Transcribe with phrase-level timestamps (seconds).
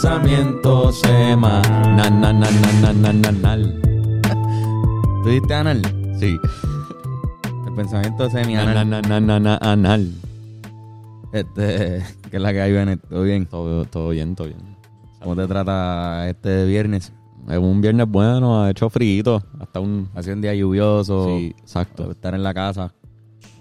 [0.00, 1.96] pensamiento semanal.
[1.96, 3.52] Na, na, na, na, na, na, na.
[5.24, 5.80] ¿Tú diste anal?
[6.20, 6.36] Sí.
[7.66, 8.90] El pensamiento Na, semi-anal.
[8.90, 10.12] na, na, na, na, anal.
[11.32, 13.00] Este, que es la que hay, Bennett.
[13.08, 13.46] ¿Todo bien?
[13.46, 14.58] Todo, todo bien, todo bien.
[15.22, 17.14] ¿Cómo te trata este viernes?
[17.48, 19.42] Es un viernes bueno, ha hecho frío.
[19.58, 20.10] Hasta un.
[20.14, 21.24] Ha sido un día lluvioso.
[21.38, 22.10] Sí, exacto.
[22.10, 22.92] Estar en la casa.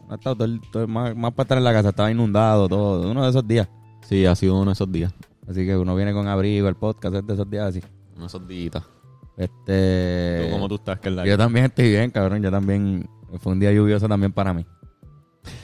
[0.09, 1.89] Ha estado todo todo- más, más para estar en la casa.
[1.89, 3.09] Estaba inundado todo.
[3.09, 3.69] Uno de esos días.
[4.01, 5.13] Sí, ha sido uno de esos días.
[5.47, 6.67] Así que uno viene con abrigo.
[6.67, 7.81] El podcast es de esos días así.
[8.13, 8.83] Uno de esos días.
[9.37, 10.45] Este...
[10.45, 10.99] ¿Tú cómo tú estás?
[10.99, 12.41] Que Yo también estoy bien, cabrón.
[12.41, 13.07] Yo también...
[13.39, 14.65] Fue un día lluvioso también para mí.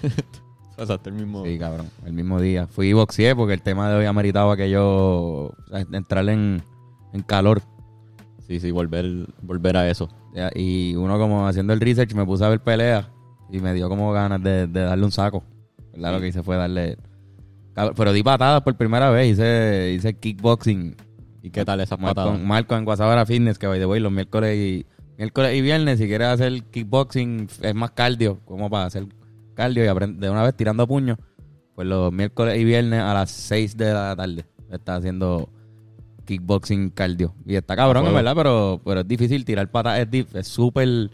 [0.77, 1.45] Pasaste el mismo.
[1.45, 1.90] Sí, cabrón.
[2.05, 2.67] El mismo día.
[2.67, 5.52] Fui y boxeé porque el tema de hoy ameritaba que yo...
[5.93, 6.62] entrar en,
[7.13, 7.62] en calor.
[8.48, 9.05] Sí, sí, volver,
[9.41, 10.09] volver a eso.
[10.55, 13.07] Y uno como haciendo el research me puse a ver peleas
[13.49, 15.43] y me dio como ganas de, de darle un saco.
[15.93, 16.13] ¿Verdad?
[16.13, 16.98] Lo que hice fue darle...
[17.74, 19.32] Pero di patadas por primera vez.
[19.32, 20.96] Hice, hice kickboxing.
[21.41, 22.40] ¿Y qué tal esas Marco, patadas?
[22.40, 24.86] Marco en Guasabara Fitness, que by the way, los miércoles y,
[25.18, 29.08] miércoles y viernes, si quieres hacer kickboxing, es más cardio, como para hacer
[29.54, 31.18] cardio y aprender de una vez tirando puños.
[31.76, 35.49] Pues los miércoles y viernes a las 6 de la tarde está haciendo
[36.26, 37.34] kickboxing cardio.
[37.46, 41.10] Y está cabrón, verdad, pero, pero es difícil tirar patas, es súper...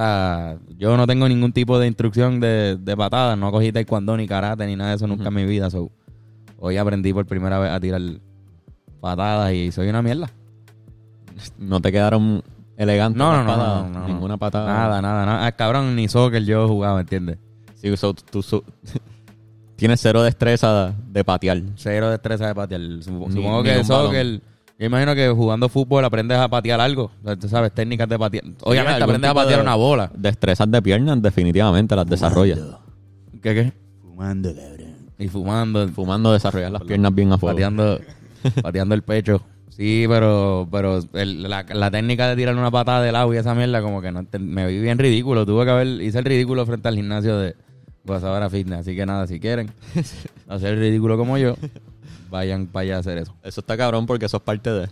[0.00, 4.26] Sea, yo no tengo ningún tipo de instrucción de, de patadas, no cogí taekwondo ni
[4.26, 5.68] karate ni nada de eso nunca en mi vida.
[5.68, 5.90] so,
[6.58, 8.00] hoy aprendí por primera vez a tirar
[8.98, 10.30] patadas y soy una mierda.
[11.58, 12.42] ¿No te quedaron
[12.78, 13.18] elegantes?
[13.18, 13.82] No, no, no, patadas?
[13.84, 14.08] no, no, no.
[14.08, 14.66] Ninguna patada.
[14.72, 15.46] Nada, nada, nada.
[15.46, 17.36] Ah, cabrón, ni soccer yo jugaba, ¿entiendes?
[17.74, 18.42] Sí, so, tú
[19.76, 21.60] tienes cero destreza de patear.
[21.76, 22.80] Cero destreza de patear.
[23.02, 24.40] Supongo ni que el soccer...
[24.80, 27.10] Yo imagino que jugando fútbol aprendes a patear algo.
[27.38, 28.44] Tú sabes, técnicas de patear.
[28.62, 30.10] Obviamente aprendes a patear de- una bola.
[30.16, 32.58] Destrezas de piernas definitivamente las desarrollas.
[33.42, 33.72] ¿Qué, qué?
[34.02, 34.90] Fumando, cabrón.
[35.18, 37.54] Y fumando, Fumando desarrollas las piernas bien a fuego.
[37.54, 38.00] pateando,
[38.62, 39.42] pateando el pecho.
[39.68, 43.54] Sí, pero, pero el- la, la técnica de tirar una patada de lado y esa
[43.54, 45.44] mierda, como que no ente- me vi bien ridículo.
[45.44, 47.54] Tuve que haber, hice el ridículo frente al gimnasio de
[48.04, 48.80] Guasabara Fitness.
[48.80, 49.70] Así que nada, si quieren
[50.48, 51.54] hacer el ridículo como yo,
[52.30, 53.36] vayan para allá a hacer eso.
[53.42, 54.88] Eso está cabrón porque eso es parte de...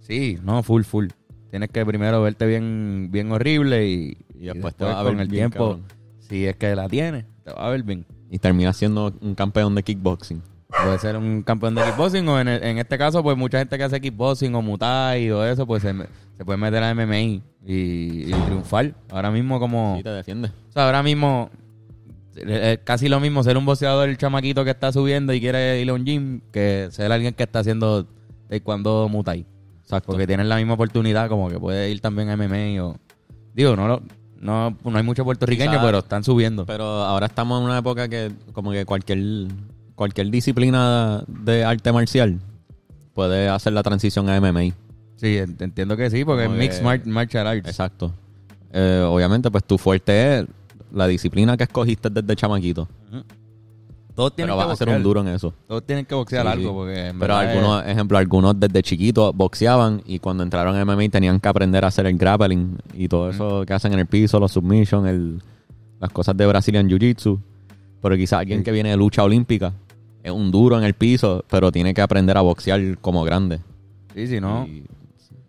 [0.00, 1.08] Sí, no, full, full.
[1.50, 5.20] Tienes que primero verte bien, bien horrible y, Y después te va a ver con
[5.20, 5.84] el bien, tiempo, cabrón.
[6.18, 8.06] si es que la tienes, te va a ver bien.
[8.30, 10.42] Y terminas siendo un campeón de kickboxing.
[10.84, 13.76] Puede ser un campeón de kickboxing o en, el- en este caso, pues mucha gente
[13.76, 15.94] que hace kickboxing o muay o eso, pues se,
[16.38, 18.94] se puede meter a MMA y, y triunfar.
[19.10, 19.96] Ahora mismo como...
[19.98, 20.50] Sí, te defiendes.
[20.70, 21.50] O sea, ahora mismo
[22.84, 25.94] casi lo mismo ser un boxeador el chamaquito que está subiendo y quiere ir a
[25.94, 28.06] un gym que ser alguien que está haciendo
[28.48, 29.46] taekwondo muay.
[29.82, 30.12] Exacto.
[30.12, 32.96] Porque tienen la misma oportunidad, como que puede ir también a MMA o...
[33.54, 34.02] Digo, no, lo-
[34.40, 36.64] no, no hay muchos puertorriqueños, Quizá- pero están subiendo.
[36.66, 39.48] Pero ahora estamos en una época que como que cualquier
[39.94, 42.40] cualquier disciplina de arte marcial
[43.12, 44.72] puede hacer la transición a MMA.
[45.16, 47.68] Sí, en- entiendo que sí, porque es Como Mixed que- mar- Martial Arts.
[47.68, 48.12] Exacto.
[48.72, 50.46] Eh, obviamente, pues tu fuerte es
[50.92, 52.88] la disciplina que escogiste desde chamaquito.
[54.14, 54.96] Todos tienen Pero que vas a ser boxear.
[54.98, 55.54] un duro en eso.
[55.66, 56.74] Todos tienen que boxear Sí, algo, sí.
[56.74, 61.08] porque en Pero es- algunos, ejemplo, algunos desde chiquitos boxeaban y cuando entraron a MMA
[61.08, 64.38] tenían que aprender a hacer el grappling y todo eso que hacen en el piso,
[64.38, 65.42] los submission, el,
[65.98, 67.38] las cosas de Brazilian Jiu-Jitsu.
[68.02, 69.72] Pero quizás alguien que viene de lucha olímpica
[70.22, 73.60] es un duro en el piso, pero tiene que aprender a boxear como grande.
[74.14, 74.84] Sí, si no, Y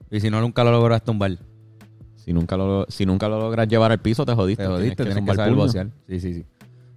[0.09, 1.37] y si no, nunca lo logras tumbar.
[2.23, 4.63] Si nunca lo, si nunca lo logras llevar al piso, te jodiste.
[4.63, 5.63] Te jodiste, tienes que, zumbar saber puño.
[5.63, 5.87] boxear.
[6.07, 6.45] Sí, sí, sí.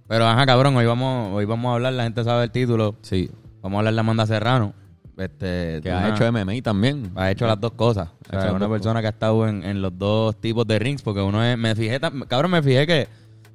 [0.07, 2.95] Pero ajá, cabrón, hoy vamos, hoy vamos a hablar, la gente sabe el título.
[3.01, 3.29] Sí,
[3.61, 4.73] Vamos a hablar de Amanda Serrano.
[5.17, 7.11] Este, que ha una- hecho MMA también.
[7.15, 8.09] ha hecho las dos cosas.
[8.27, 11.01] O sea, las una persona que ha estado en, en los dos tipos de rings,
[11.01, 13.07] porque uno es, me fijé, cabrón, me fijé que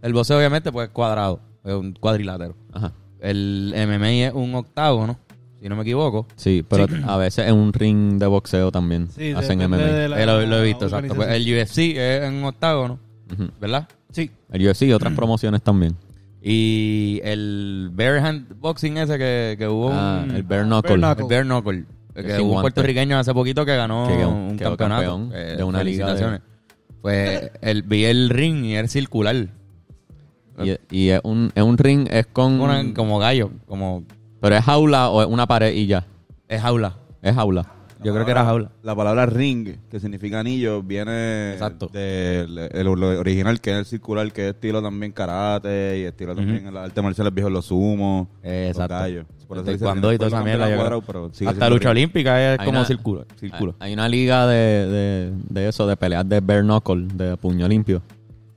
[0.03, 2.57] el boxeo obviamente pues es cuadrado, es un cuadrilátero.
[2.73, 2.93] Ajá.
[3.21, 5.17] El MMA es un octágono,
[5.63, 6.27] si no me equivoco.
[6.37, 9.77] Sí, pero a veces en un ring de boxeo también Sí, hacen MMA.
[9.77, 11.15] de la Eh, lo, lo he visto, exacto.
[11.15, 12.99] Pues el UFC es en un octágono,
[13.33, 13.49] Ujú.
[13.61, 13.89] ¿verdad?
[14.11, 14.31] Sí.
[14.51, 15.95] El UFC y otras promociones también.
[16.43, 20.33] Y el bare hand boxing ese que, que hubo Ah, un...
[20.35, 20.97] el bare knuckle.
[20.99, 21.23] Bare knuckle.
[21.23, 21.85] el bare knuckle.
[22.37, 25.03] Que hubo un puertorriqueño hace poquito que ganó Que quedó- un quedó campeonato.
[25.19, 26.41] campeón Eh, de una liga de-.
[27.01, 29.37] Pues el, vi el ring y era circular.
[30.63, 32.61] Y, y es, un, es un ring, es con...
[32.61, 34.05] Una- como gallo, como...
[34.43, 36.05] Pero es jaula o es una pared y ya.
[36.49, 36.97] Es jaula.
[37.23, 37.65] Es jaula.
[38.05, 38.73] Yo creo que era jaula.
[38.83, 41.87] La palabra ring, que significa anillo, viene Exacto.
[41.93, 46.35] del el- lo original, que es el circular, que es estilo también karate y estilo
[46.35, 48.95] también el arte marcial viejos los sumos, Eh, los exacto.
[48.97, 49.27] gallos.
[49.47, 49.99] Por eso El dice ring.
[49.99, 51.99] y toda esa mierda, cuadrado, Hasta lucha ring.
[51.99, 53.25] olímpica es Hay como una- círculo.
[53.39, 53.77] círculo.
[53.79, 54.57] Hay, hay una liga de,
[54.89, 58.03] de, de eso, de peleas de bare knuckle, de puño limpio,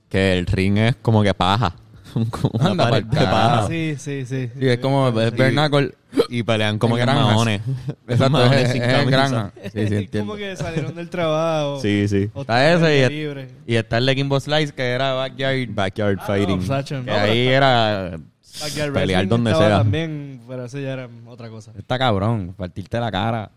[0.08, 1.72] que el ring es como que paja.
[2.52, 3.66] una Anda pared de paja.
[3.68, 4.50] Sí, sí, sí.
[4.58, 5.94] Sí, es como es Bernacle.
[6.30, 7.26] Y pelean como En granjas.
[7.26, 7.60] maones.
[8.08, 9.10] Exacto, es, sin es en camisa.
[9.10, 9.52] granja.
[9.64, 10.18] Sí, sí, entiendo.
[10.20, 11.80] como que salieron del trabajo.
[11.80, 12.30] Sí, sí.
[12.32, 13.72] o Está ese y-.
[13.72, 15.68] Y está el de Kimbo Slice, que era Backyard.
[15.74, 16.58] Backyard fighting.
[16.58, 18.18] Ah, no, Sacho, que no, ahí era.
[18.60, 19.78] Backyard pelear Wrestling donde estaba sea.
[19.78, 21.72] También, pero eso ya era otra cosa.
[21.76, 23.50] Está cabrón, partirte la cara.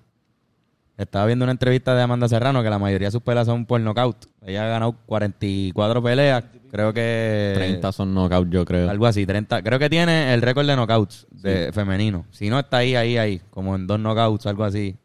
[1.00, 3.80] Estaba viendo una entrevista de Amanda Serrano que la mayoría de sus peleas son por
[3.80, 4.18] knockout.
[4.46, 6.44] Ella ha ganado 44 peleas.
[6.69, 7.54] Creo que.
[7.56, 8.90] 30 son knockout, yo creo.
[8.90, 9.63] Algo así, 30.
[9.63, 12.25] Creo que tiene el récord de knockouts de femenino.
[12.31, 13.42] Si no, está ahí, ahí, ahí.
[13.50, 14.98] Como en dos knockouts, algo así.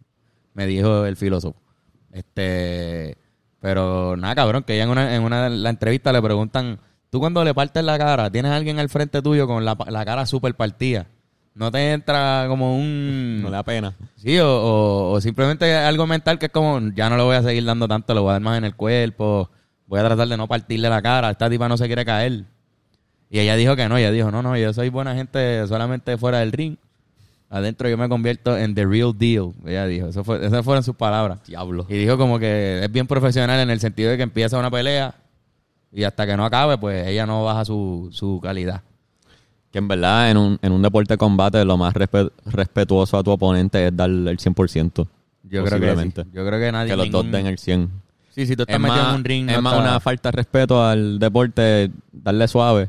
[0.53, 1.57] Me dijo el filósofo.
[2.11, 3.17] Este.
[3.61, 7.45] Pero nada, cabrón, que ella en una, en una la entrevista le preguntan: Tú cuando
[7.45, 10.57] le partes la cara, tienes a alguien al frente tuyo con la, la cara súper
[10.57, 11.07] partida.
[11.55, 13.41] No te entra como un.
[13.43, 13.95] No le da pena.
[14.17, 17.43] Sí, o, o- o simplemente algo mental que es como, ya no le voy a
[17.43, 19.49] seguir dando tanto, le voy a dar más en el cuerpo,
[19.87, 22.45] voy a tratar de no partirle la cara, esta tipa no se quiere caer.
[23.31, 26.39] Y ella dijo que no, ella dijo, no, no, yo soy buena gente solamente fuera
[26.41, 26.77] del ring.
[27.51, 30.09] Adentro yo me convierto en the real deal, ella dijo.
[30.09, 31.39] Eso fue, esas fueron sus palabras.
[31.47, 31.87] Diablo.
[31.89, 35.15] Y dijo como que es bien profesional en el sentido de que empieza una pelea
[35.93, 38.83] y hasta que no acabe, pues ella no baja su, su calidad.
[39.75, 43.25] Que en verdad, en un, en un deporte de combate, lo más respe- respetuoso a
[43.25, 45.09] tu oponente es darle el 100%.
[45.51, 46.13] Yo creo que sí.
[46.33, 46.91] Yo creo que nadie...
[46.93, 47.91] Que los dos den el 100.
[48.31, 49.49] Sí, si tú estás Es metido más, en un ring...
[49.51, 52.89] es no más está- una falta de respeto al deporte, darle suave.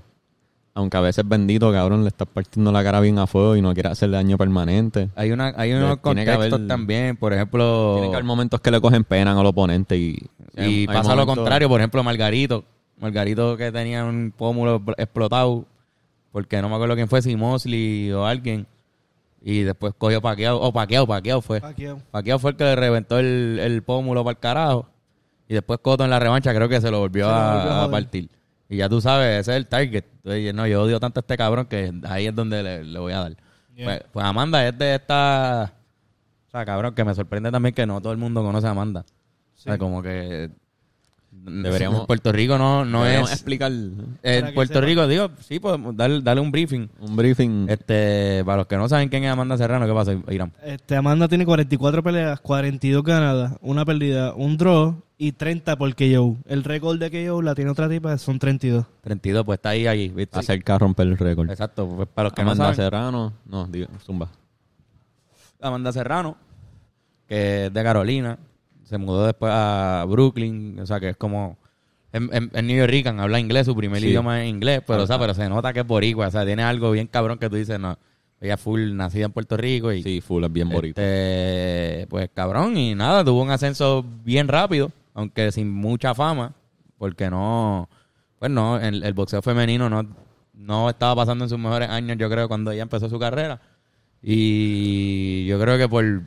[0.75, 3.73] Aunque a veces bendito, cabrón, le estás partiendo la cara bien a fuego y no
[3.73, 5.09] quiere hacerle daño permanente.
[5.15, 8.69] Hay, una, hay unos Tiene contextos haber- también, por ejemplo, Tienen que haber momentos que
[8.69, 10.19] le cogen pena al oponente y...
[10.55, 12.63] y pasa lo contrario, por ejemplo, Margarito.
[12.99, 15.65] Margarito que tenía un pómulo expl- explotado,
[16.35, 18.67] porque no me acuerdo quién fue, si Mosley o alguien,
[19.41, 21.61] y después cogió paqueado, o paqueado, paqueado fue.
[21.61, 22.01] Paquiao.
[22.11, 24.89] Paqueado fue el que le reventó el, el pómulo para el carajo,
[25.47, 27.71] y después Coto en la revancha creo que se lo volvió, Se lo a, volvió
[27.71, 27.91] a a joder.
[27.91, 28.29] partir.
[28.67, 30.03] Y ya tú sabes, ese es el target.
[30.17, 33.13] Entonces, no, yo odio tanto a este cabrón que ahí es donde le, le voy
[33.13, 33.37] a dar.
[33.73, 33.85] Yeah.
[33.85, 35.71] Pues, pues Amanda es de esta...
[36.47, 39.05] O sea, cabrón, que me sorprende también que no todo el mundo conoce a Amanda.
[39.55, 40.51] O sea, como que...
[41.43, 43.35] Deberíamos- Puerto Rico no, no Deberíamos es...
[43.35, 44.85] explicar que Puerto sepa.
[44.85, 46.87] Rico, digo, sí, podemos darle, darle un briefing.
[46.99, 47.67] un briefing.
[47.69, 50.51] Este, para los que no saben quién es Amanda Serrano, ¿qué pasa, Irán?
[50.63, 56.37] Este, Amanda tiene 44 peleas, 42 ganadas, una perdida, un draw y 30 por KO.
[56.47, 58.85] El récord de KO la tiene otra tipa, son 32.
[59.01, 60.39] 32, pues está ahí, ahí, ¿viste?
[60.39, 61.49] acerca a romper el récord.
[61.51, 62.75] Exacto, pues para los que Amanda no saben.
[62.75, 63.33] Serrano.
[63.45, 64.29] No, diga, zumba.
[65.61, 66.37] Amanda Serrano,
[67.27, 68.37] que es de Carolina,
[68.85, 71.57] se mudó después a Brooklyn, o sea que es como
[72.13, 74.07] en, en, en New York, habla inglés, su primer Sí.
[74.07, 76.63] idioma es inglés, pero, o sea, pero se nota que es boricua, o sea, tiene
[76.63, 77.97] algo bien cabrón que tú dices, no,
[78.39, 81.03] ella es full nacida en Puerto Rico y Sí, full es bien boricua.
[81.03, 86.53] este, pues cabrón, y nada, tuvo un ascenso bien rápido, aunque sin mucha fama,
[86.97, 87.89] porque no,
[88.39, 90.07] pues no, el, el boxeo femenino no,
[90.53, 93.59] no estaba pasando en sus mejores años, yo creo, cuando ella empezó su carrera.
[94.27, 96.23] Y yo creo que por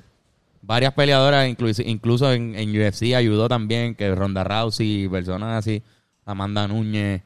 [0.69, 5.83] varias peleadoras, incluso, incluso en, en UFC ayudó también, que Ronda Rousey, personas así,
[6.27, 7.23] Amanda Núñez,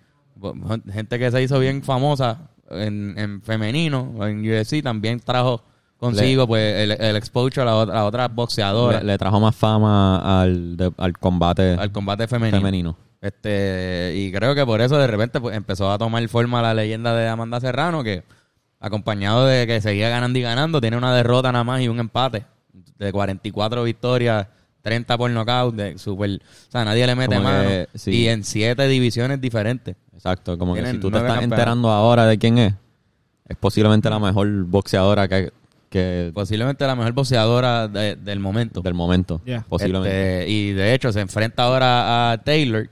[0.93, 5.62] gente que se hizo bien famosa en, en femenino, en UFC, también trajo
[5.99, 9.55] consigo pues el, el exposure a, la otra- a otras boxeadoras Le, le trajo más
[9.55, 12.59] fama al, de- al combate al combate femenino.
[12.59, 12.97] femenino.
[13.21, 17.15] Este, y creo que por eso de repente pues, empezó a tomar forma la leyenda
[17.15, 18.22] de Amanda Serrano, que
[18.81, 22.44] acompañado de que seguía ganando y ganando, tiene una derrota nada más y un empate
[22.98, 24.46] de 44 victorias,
[24.82, 27.69] 30 por nocaut, de super, o sea, nadie le mete Como mano.
[27.69, 28.10] que, sí.
[28.12, 29.96] Y en siete divisiones diferentes.
[30.14, 31.43] Exacto, como que si tú te estás campeonatos.
[31.58, 32.74] enterando ahora de quién es,
[33.48, 35.52] es posiblemente la mejor boxeadora que,
[35.88, 38.81] que Posiblemente la mejor boxeadora de- del momento.
[38.81, 39.41] del momento.
[39.44, 39.64] Yeah.
[39.69, 40.41] Posiblemente.
[40.41, 42.88] Este, y de hecho se enfrenta ahora a Taylor,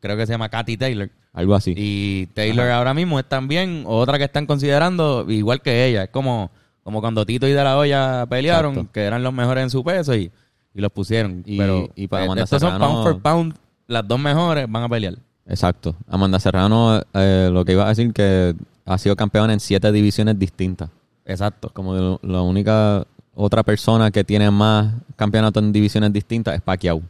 [0.00, 1.10] creo que se llama Katy Taylor.
[1.34, 1.72] Algo así.
[1.76, 6.04] Y Taylor ahora mismo es también otra que están considerando igual que ella.
[6.04, 6.50] Es como,
[6.82, 8.92] como cuando Tito y De La Hoya pelearon, Exacto.
[8.92, 10.30] que eran los mejores en su peso y,
[10.74, 11.42] y los pusieron.
[11.46, 13.54] Y- Pero y para Amanda estos son Serrano- pound for pound.
[13.88, 15.14] Las dos mejores van a pelear.
[15.46, 15.94] Exacto.
[16.08, 18.54] Amanda Serrano, eh, lo que iba a decir que
[18.86, 20.90] ha sido campeona en siete divisiones distintas.
[21.24, 21.70] Exacto.
[21.72, 27.00] Como lo- la única otra persona que tiene más campeonatos en divisiones distintas es Pacquiao.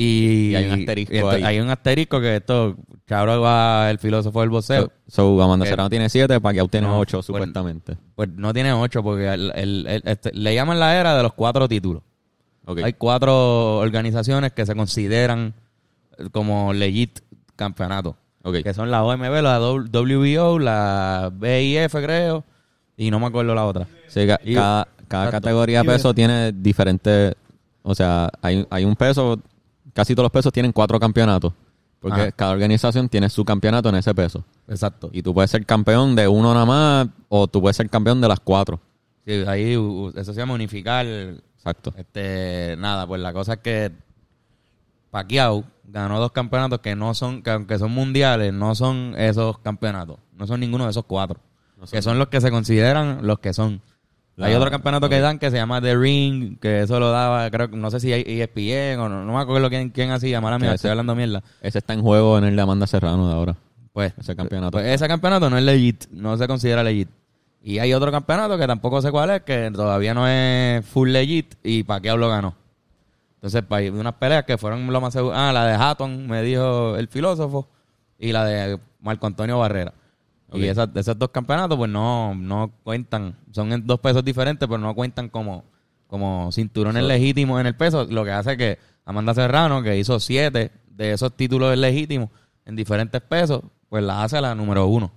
[0.00, 1.42] Y, Y hay un asterisco ahí.
[1.42, 2.76] Hay un asterisco que esto,
[3.08, 4.92] Chabro va el filósofo del boxeo.
[5.08, 7.96] So, so, Amanda Eh, Serrano tiene siete, Pacquiao tiene no, ocho, pues- supuestamente.
[8.14, 11.32] Pues no tiene ocho porque el- el- el- este, le llaman la era de los
[11.32, 12.02] cuatro títulos.
[12.84, 15.54] Hay cuatro organizaciones que se consideran
[16.32, 17.20] como legit
[17.56, 18.14] campeonato.
[18.44, 18.62] Ok.
[18.62, 22.44] Que son la OMB, la WBO, la BIF creo,
[22.96, 23.86] y no me acuerdo la otra.
[24.06, 27.34] Sí, ca- Y- cada, cada categoría de peso tiene diferentes.
[27.82, 29.40] O sea, hay, hay un peso.
[29.94, 31.52] Casi todos los pesos tienen cuatro campeonatos.
[32.00, 32.32] Porque Ajá.
[32.32, 34.44] cada organización tiene su campeonato en ese peso.
[34.68, 35.10] Exacto.
[35.12, 38.28] Y tú puedes ser campeón de uno nada más o tú puedes ser campeón de
[38.28, 38.80] las cuatro.
[39.26, 39.72] Sí, ahí
[40.14, 41.06] eso se llama unificar.
[41.06, 41.92] Exacto.
[41.96, 43.92] Este, nada, pues la cosa es que
[45.10, 50.18] Pacquiao ganó dos campeonatos que no son, que aunque son mundiales, no son esos campeonatos.
[50.32, 51.40] No son ninguno de esos cuatro.
[51.90, 53.82] que son los que se consideran los que son.
[54.40, 57.50] Hay La- otro campeonato que dan que se llama The Ring, que eso lo daba,
[57.50, 60.74] creo no sé si ESPN o no, no me acuerdo quién, quién hacía, mala mía,
[60.74, 61.42] estoy hablando mierda.
[61.60, 63.56] Ese está en juego en el de Amanda Serrano de ahora.
[63.92, 64.72] Pues Ese campeonato.
[64.72, 67.08] Pues ese campeonato no es legit, no se considera legit.
[67.62, 71.54] Y hay otro campeonato que tampoco sé cuál es, que todavía no es full legit
[71.64, 72.54] y Pacquiao lo ganó.
[73.34, 75.34] Entonces, hay unas peleas que fueron lo más seguro.
[75.36, 77.68] Ah, la de Hatton, me dijo el filósofo,
[78.18, 79.92] y la de Marco Antonio Barrera.
[80.52, 83.36] Y esas, esos dos campeonatos, pues no, no cuentan.
[83.52, 85.64] Son en dos pesos diferentes, pero no cuentan como,
[86.06, 88.06] como cinturones legítimos en el peso.
[88.08, 92.30] Lo que hace que Amanda Serrano, que hizo siete de esos títulos legítimos
[92.64, 95.12] en diferentes pesos, pues la hace la número uno.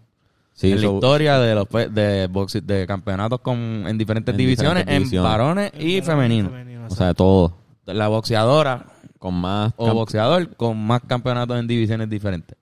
[0.54, 4.38] Sí, en la historia de los pe- de, boxi- de campeonatos con, en diferentes En
[4.38, 6.52] divisiones, diferentes en varones y femeninos.
[6.92, 7.56] O sea, todo.
[7.86, 8.86] La boxeadora
[9.18, 12.58] Con más o boxeador con más campeonatos en divisiones diferentes.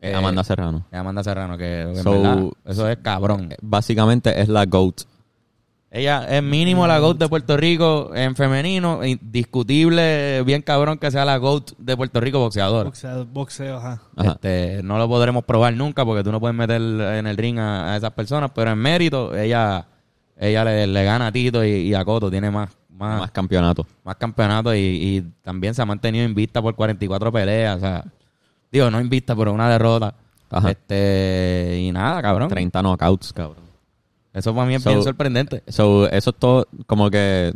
[0.00, 0.86] Eh, Eh, Amanda Serrano.
[0.92, 3.54] Amanda Serrano, que en So- verdad, eso es cabrón.
[3.62, 5.02] Básicamente es la GOAT.
[5.92, 11.24] Ella es mínimo la GOAT de Puerto Rico en femenino, indiscutible, bien cabrón que sea
[11.24, 12.84] la GOAT de Puerto Rico boxeadora.
[12.84, 14.00] Boxeo, boxeo, ajá.
[14.16, 14.30] Ajá.
[14.32, 17.92] Este, no lo podremos probar nunca porque tú no puedes meter en el ring a,
[17.92, 19.86] a esas personas, pero en mérito ella
[20.38, 23.86] ella le, le gana a Tito y, y a Coto, tiene más más, Más campeonatos.
[24.04, 28.04] más campeonatos y, y también se ha mantenido invicta por 44 peleas, o sea,
[28.72, 30.14] digo, no invicta, pero una derrota.
[30.50, 30.70] Ajá.
[30.70, 32.48] Este, y nada, cabrón.
[32.48, 33.64] 30 knockouts, cabrón.
[34.32, 35.62] Eso para mí es So- bien sorprendente.
[35.68, 37.52] So, eso es todo, como que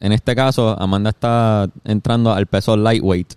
[0.00, 3.34] en este caso, Amanda está entrando al peso lightweight,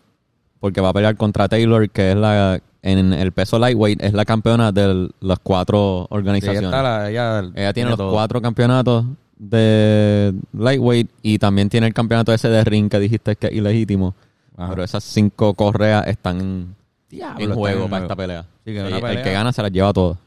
[0.59, 4.23] porque va a pelear contra Taylor, que es la, en el peso lightweight, es la
[4.25, 6.63] campeona de las cuatro Sí, organizaciones.
[6.63, 8.11] esta la- ella, Ella tiene los todo.
[8.13, 9.05] cuatro campeonatos
[9.37, 14.15] de lightweight y también tiene el campeonato ese de ring que dijiste que es ilegítimo.
[14.55, 14.69] Ajá.
[14.69, 16.75] Pero esas cinco correas están
[17.13, 18.43] Diablo, en juego para esta pelea.
[18.65, 20.17] Sí, que Y una El que gana se las lleva todas.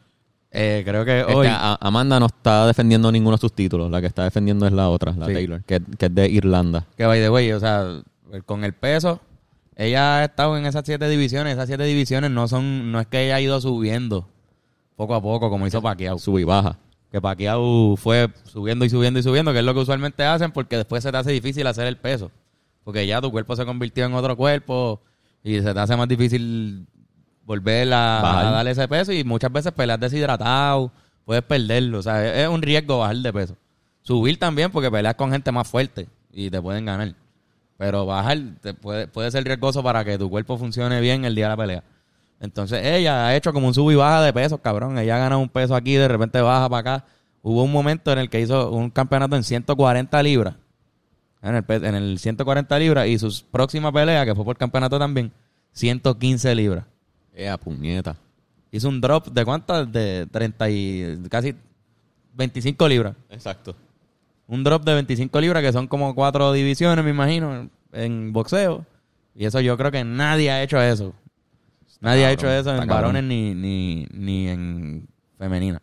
[0.51, 1.47] Eh, creo que hoy...
[1.51, 3.91] Amanda no está defendiendo ninguno de sus títulos.
[3.91, 5.35] La que está defendiendo es la otra, la Sí.
[5.35, 6.87] Taylor, que, que es de Irlanda.
[6.97, 8.01] Que by the way, o sea,
[8.47, 9.21] con el peso,
[9.75, 11.55] ella ha estado en esas siete divisiones.
[11.55, 14.27] Esas siete divisiones no son, no es que ella ha ido subiendo
[14.97, 16.19] poco a poco, como hizo Pacquiao.
[16.19, 16.79] Sube y baja.
[17.13, 20.77] Que Pacquiao fue subiendo y subiendo y subiendo, que es lo que usualmente hacen, porque
[20.77, 22.31] después se te hace difícil hacer el peso.
[22.83, 25.01] Porque ya tu cuerpo se convirtió en otro cuerpo
[25.47, 26.89] y se te hace más difícil
[27.45, 30.91] volver a, a darle ese peso y muchas veces peleas deshidratado,
[31.25, 32.01] puedes perderlo.
[32.01, 33.57] O sea, es es un riesgo bajar de peso.
[34.03, 37.15] Subir también porque peleas con gente más fuerte y te pueden ganar.
[37.79, 41.45] Pero bajar te puede, puede ser riesgoso para que tu cuerpo funcione bien el día
[41.45, 41.85] de la pelea.
[42.41, 44.99] Entonces ella ha hecho como un sub y baja de pesos, cabrón.
[44.99, 47.07] Ella gana un peso aquí, de repente baja para acá.
[47.41, 50.57] Hubo un momento en el que hizo un campeonato en 140 libras.
[51.47, 55.33] En el, en el 140 libras y su próxima pelea, que fue por campeonato también,
[55.73, 56.85] 115 libras.
[57.33, 58.17] Ea, puñeta.
[58.73, 59.91] Hizo un drop de cuántas?
[59.93, 61.55] De 30 y casi
[62.35, 63.15] 25 libras.
[63.31, 63.77] Exacto.
[64.49, 68.85] Un drop de 25 libras, que son como cuatro divisiones, me imagino, en boxeo.
[69.35, 71.15] Y eso yo creo que nadie ha hecho eso.
[72.01, 75.81] Nadie ha hecho eso en varones ni, ni, ni en femenina.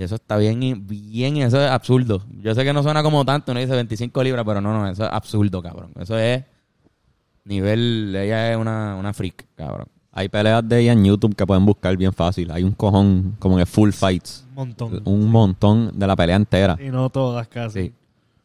[0.00, 2.22] Y eso está bien, y- bien, eso es absurdo.
[2.40, 5.04] Yo sé que no suena como tanto, uno dice 25 libras, pero no, no, eso
[5.04, 5.90] es absurdo, cabrón.
[6.00, 6.42] Eso es
[7.44, 9.88] nivel, ella es una, una freak, cabrón.
[10.12, 12.50] Hay peleas de ella en YouTube que pueden buscar bien fácil.
[12.50, 14.44] Hay un cojón como que full fights.
[14.50, 15.02] Un montón.
[15.04, 16.76] Un montón de la pelea entera.
[16.84, 17.80] Y no todas casi.
[17.88, 17.92] Sí.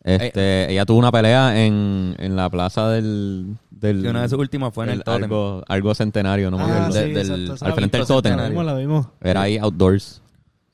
[0.04, 3.56] Este, ella tuvo una pelea en, en la plaza del...
[3.82, 5.24] una de sus últimas fue en el, Totem.
[5.24, 6.92] algo, algo centenario, no me Ah, acuerdo.
[6.92, 8.06] sí, del- del- exacto, esa al frente del.
[8.08, 8.38] Totem.
[8.38, 9.08] La vimos, la vimos.
[9.22, 10.22] Era ahí outdoors.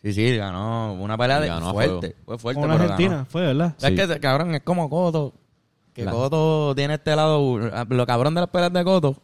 [0.04, 2.16] Sí, sí, ganó una pelea de Ganó fuerte.
[2.26, 3.26] Fue fuerte, una pero Argentina, ganó.
[3.26, 3.76] fue, ¿verdad?
[3.78, 4.08] ¿Sabes Sí.
[4.14, 4.20] qué?
[4.20, 5.34] Cabrón, es como Coto.
[5.94, 6.18] Que Claro.
[6.18, 7.60] Coto tiene este lado...
[7.90, 9.18] Lo cabrón de las peleas de Coto,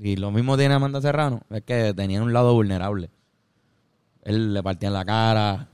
[0.00, 3.10] y lo mismo tiene Amanda Serrano, es que tenía un lado vulnerable.
[4.22, 5.68] Él le partía en la cara,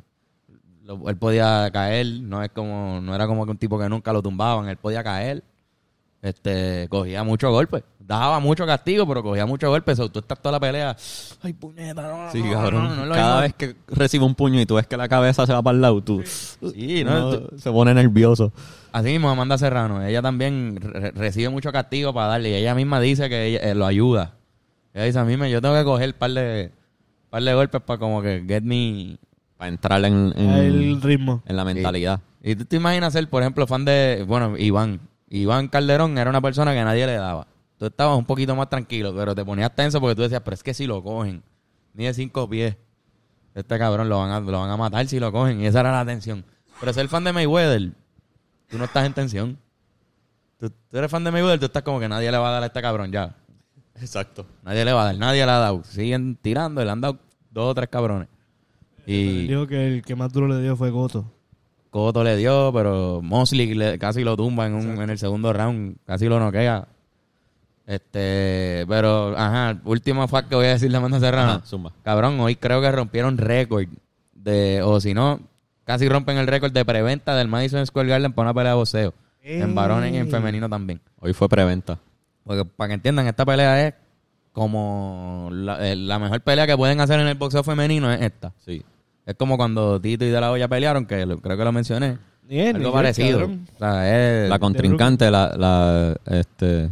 [0.83, 4.13] lo- él podía caer, no es como no era como que un tipo que nunca
[4.13, 5.45] lo tumbaban, él podía caer.
[6.21, 9.97] Este, cogía muchos golpes, daba mucho castigo, pero cogía muchos golpes.
[9.97, 10.97] So, tú estás toda la pelea,
[11.43, 13.09] ay puñeta, no, Sí, no, cabrón.
[13.09, 13.41] no, Cada mismo".
[13.43, 15.81] vez que recibe un puño y tú ves que la cabeza se va para el
[15.81, 18.53] lado, tú Sí, no, se pone nervioso.
[18.91, 22.99] Así mismo, Amanda Serrano, ella también re- recibe mucho castigo para darle y ella misma
[23.01, 24.35] dice que ella, eh, lo ayuda.
[24.95, 26.73] Ella dice, a mí me, yo tengo que coger un par de,
[27.31, 29.19] par de golpes para como que get me...
[29.57, 31.43] Para entrar en, en, El ritmo.
[31.47, 32.21] en la mentalidad.
[32.43, 35.01] Y tú te imaginas ser, por ejemplo, fan de, bueno, Iván.
[35.31, 37.47] Iván Calderón era una persona que nadie le daba.
[37.79, 40.63] tú estabas un poquito más tranquilo, pero te ponías tenso porque tú decías, pero es
[40.63, 41.43] que si lo cogen,
[41.95, 42.77] ni de cinco pies,
[43.55, 45.61] este cabrón lo van a, lo van a matar si lo cogen.
[45.61, 46.45] Y esa era la tensión.
[46.81, 47.93] Pero ser fan de Mayweather,
[48.69, 49.59] tú no estás en tensión.
[50.59, 52.63] Tú, tú eres fan de Mayweather, tú estás como que nadie le va a dar
[52.63, 53.37] a este cabrón ya.
[54.01, 54.47] Exacto.
[54.63, 55.83] Nadie le va a dar, nadie le ha dado.
[55.85, 57.19] Siguen tirando, le han dado
[57.51, 58.29] dos o tres cabrones.
[59.07, 61.33] Y Dijo que el que más duro le dio fue Goto.
[61.91, 65.97] Coto le dio, pero Mosley le- casi lo tumba en, un- en el segundo round,
[66.07, 66.87] casi lo noquea.
[67.87, 71.53] Este, pero, ajá, último fact que voy a decir de Amanda Serrano.
[71.53, 71.93] Ajá, zumba.
[72.03, 73.87] Cabrón, hoy creo que rompieron récord
[74.35, 75.41] de, o si no,
[75.85, 79.15] casi rompen el récord de preventa del Madison Square Garden para una pelea de boxeo.
[79.43, 81.01] En varones y en femenino también.
[81.21, 81.99] Hoy fue preventa.
[82.45, 83.95] Porque para que entiendan, esta pelea es
[84.53, 88.53] como la, eh, la mejor pelea que pueden hacer en el boxeo femenino es esta.
[88.59, 88.85] Sí.
[89.29, 92.17] Es como cuando Tito y De La Hoya pelearon, que lo- creo que lo mencioné.
[92.49, 93.39] Bien, Algo bien, parecido.
[93.41, 93.67] cabrón.
[93.75, 96.89] O sea, es La contrincante, la, la, este,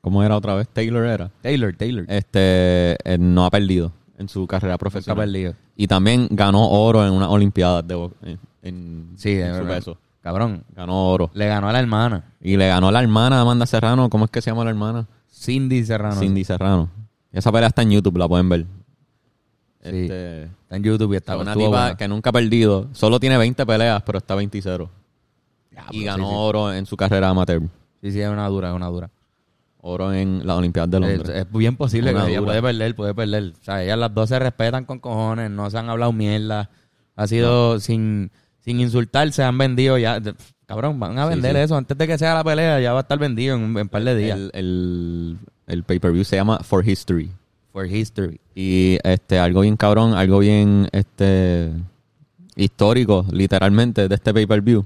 [0.00, 0.66] ¿cómo era otra vez?
[0.68, 1.30] Taylor era.
[1.42, 2.06] Taylor, Taylor.
[2.08, 5.26] Este, eh, no ha perdido en su carrera profesional.
[5.26, 5.54] perdido.
[5.76, 9.62] Y también ganó oro en unas olimpiadas de, bo- en, en- Sí, en es su
[9.64, 9.76] verdad.
[9.76, 9.98] peso.
[10.22, 10.64] Cabrón.
[10.74, 11.30] Ganó oro.
[11.34, 14.08] Le ganó a la hermana, Y le ganó a la hermana de Amanda Serrano.
[14.08, 15.06] ¿Cómo es que se llama la hermana?
[15.30, 16.18] Cindy Serrano.
[16.18, 16.88] Cindy Serrano.
[17.30, 18.64] Esa pelea está en YouTube, la pueden ver.
[19.84, 19.90] Sí.
[19.90, 22.88] Este, Está en YouTube y está una tipa que nunca ha perdido.
[22.92, 24.88] Solo tiene 20 peleas, pero está 20-0.
[25.70, 26.36] Ya, y pero ganó sí, sí.
[26.38, 27.62] oro en su carrera amateur.
[28.02, 29.10] Sí, sí, es una dura, es una dura.
[29.86, 31.36] Oro en las Olimpiadas de Es, Londres.
[31.46, 33.52] es bien posible Una que ella puede perder, puede perder.
[33.60, 36.70] O sea, ellas las dos se respetan con cojones, no se han hablado mierda.
[37.16, 40.20] Ha sido sin, sin insultar, se han vendido ya.
[40.66, 41.62] Cabrón, van a vender sí.
[41.62, 41.76] eso.
[41.76, 43.88] Antes de que sea la pelea, ya va a estar vendido en un, en un
[43.90, 44.38] par de días.
[44.38, 47.30] el, el, el pay-per-view se llama For History.
[47.74, 48.40] For history.
[48.54, 51.72] Y este, algo bien cabrón, algo bien este
[52.54, 54.84] histórico, literalmente, de este pay-per-view,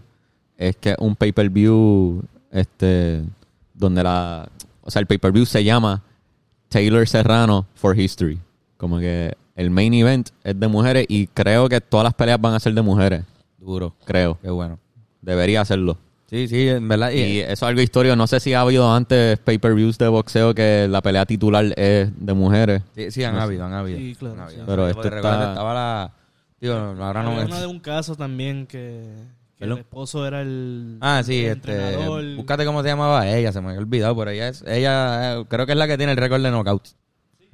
[0.57, 3.25] es que un pay-per-view este,
[3.75, 4.49] donde la.
[4.80, 6.02] O sea, el pay-per-view se llama
[6.71, 8.40] Taylor Serrano for History.
[8.78, 12.54] Como que el main event es de mujeres y creo que todas las peleas van
[12.54, 13.23] a ser de mujeres.
[13.58, 13.95] Duro.
[14.06, 14.39] Creo.
[14.41, 14.78] Qué bueno.
[15.21, 15.99] Debería hacerlo.
[16.28, 17.10] Sí, sí, en verdad.
[17.10, 18.14] Y, Y eso es algo histórico.
[18.14, 22.34] No sé si ha habido antes pay-per-views de boxeo que la pelea titular es de
[22.34, 22.82] mujeres.
[22.95, 23.99] sí, sí, han habido, han habido.
[23.99, 24.60] Sí, claro, Han habido.
[24.60, 24.64] sí.
[24.67, 26.12] Pero esto recuerda, está- estaba la...
[26.60, 27.45] Digo, ahora no me...
[27.45, 29.04] una de un caso también que,
[29.56, 31.73] que el esposo era el, Ah, sí, el este...
[31.73, 32.25] entrenador.
[32.36, 34.62] Búscate cómo se llamaba ella, se me había olvidado, pero ella es...
[34.67, 36.95] Ella eh, creo que es la que tiene el récord de knockouts.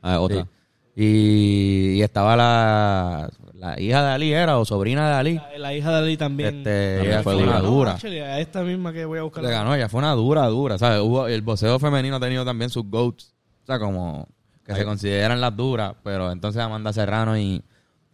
[0.02, 0.48] Ah, otra.
[0.96, 4.59] Y, y estaba la, la hija de Ali, ¿era?
[4.59, 5.35] O sobrina de Ali.
[5.35, 6.59] La, la hija de Ali también.
[6.59, 7.61] Este, También ella fue una dura.
[7.62, 7.90] dura.
[7.90, 9.42] No, actually, a esta misma que voy a buscar.
[9.42, 10.78] Le ganó, ella fue una dura, dura.
[10.78, 11.00] ¿sabes?
[11.00, 13.35] Hubo, el boxeo femenino ha tenido también sus GOATs.
[13.64, 14.28] O sea, como
[14.64, 15.94] que se consideran las duras.
[16.04, 17.62] Pero entonces Amanda Serrano y,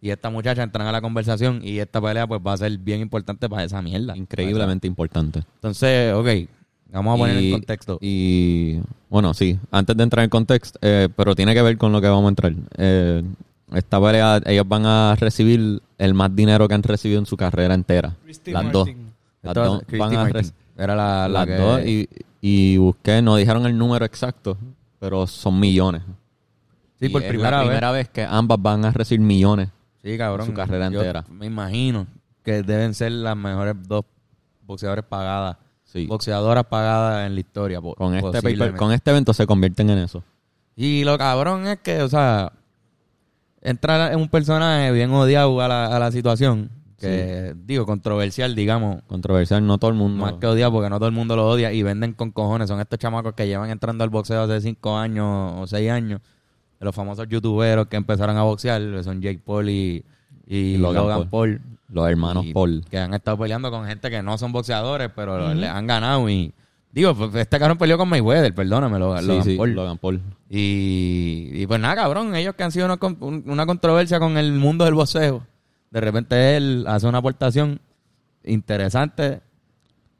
[0.01, 1.61] y esta muchacha entran a la conversación.
[1.63, 4.17] Y esta pelea pues va a ser bien importante para esa mierda.
[4.17, 5.43] Increíblemente importante.
[5.55, 6.49] Entonces, ok.
[6.91, 7.97] Vamos a poner Y- en contexto.
[8.01, 12.01] Y bueno, sí, antes de entrar en contexto, eh, pero tiene que ver con lo
[12.01, 12.53] que vamos a entrar.
[12.77, 13.23] Eh,
[13.73, 17.73] esta pelea, ellos van a recibir el más dinero que han recibido en su carrera
[17.73, 18.15] entera.
[18.23, 18.73] Christy las Martin.
[18.73, 18.89] dos.
[19.43, 20.29] Las dos van a
[20.77, 21.55] Era la, la las que...
[21.55, 22.09] dos y,
[22.41, 24.57] y busqué, no dijeron el número exacto,
[24.99, 26.01] pero son millones.
[26.99, 29.69] Sí, Y por es primera la primera vez que ambas van a recibir millones.
[30.03, 30.45] Sí, cabrón.
[30.47, 31.23] su carrera Yo entera.
[31.29, 32.05] Me imagino
[32.43, 34.03] que deben ser las mejores dos
[34.65, 35.57] boxeadores pagadas.
[35.91, 36.05] Sí.
[36.07, 37.81] Boxeadoras pagadas en la historia.
[37.81, 40.23] Con este, paper- con este evento se convierten en eso.
[40.75, 42.53] Y lo cabrón es que, o sea,
[43.61, 46.69] entra en un personaje bien odiado a la, a la situación.
[46.97, 49.01] Que, digo, controversial, digamos.
[49.07, 50.23] Controversial, no todo el mundo.
[50.23, 52.69] Más que odiado porque no todo el mundo lo odia y venden con cojones.
[52.69, 56.21] Son estos chamacos que llevan entrando al boxeo hace cinco años o seis años.
[56.79, 58.81] De los famosos youtuberos que empezaron a boxear.
[59.03, 60.05] Son Jake Paul y,
[60.55, 61.61] y, Y Logan Logan, Paul.
[61.89, 62.85] Los hermanos Y Paul.
[62.89, 66.29] Que han estado peleando con gente que no son boxeadores, pero le han ganado.
[66.29, 66.53] Y
[66.91, 69.71] digo, este cabrón peleó con Mayweather, perdóname, Logan, Sí, Logan sí, Paul.
[69.73, 70.21] Logan Paul.
[70.49, 72.99] Y, y pues nada, cabrón, ellos que han sido una,
[73.45, 75.45] una controversia con el mundo del boxeo.
[75.89, 77.79] De repente él hace una aportación
[78.43, 79.41] interesante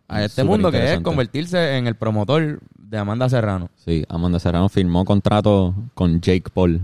[0.08, 3.70] a Mm, este súper mundo que es convertirse en el promotor de Amanda Serrano.
[3.76, 6.82] Sí, Amanda Serrano firmó contrato con Jake Paul.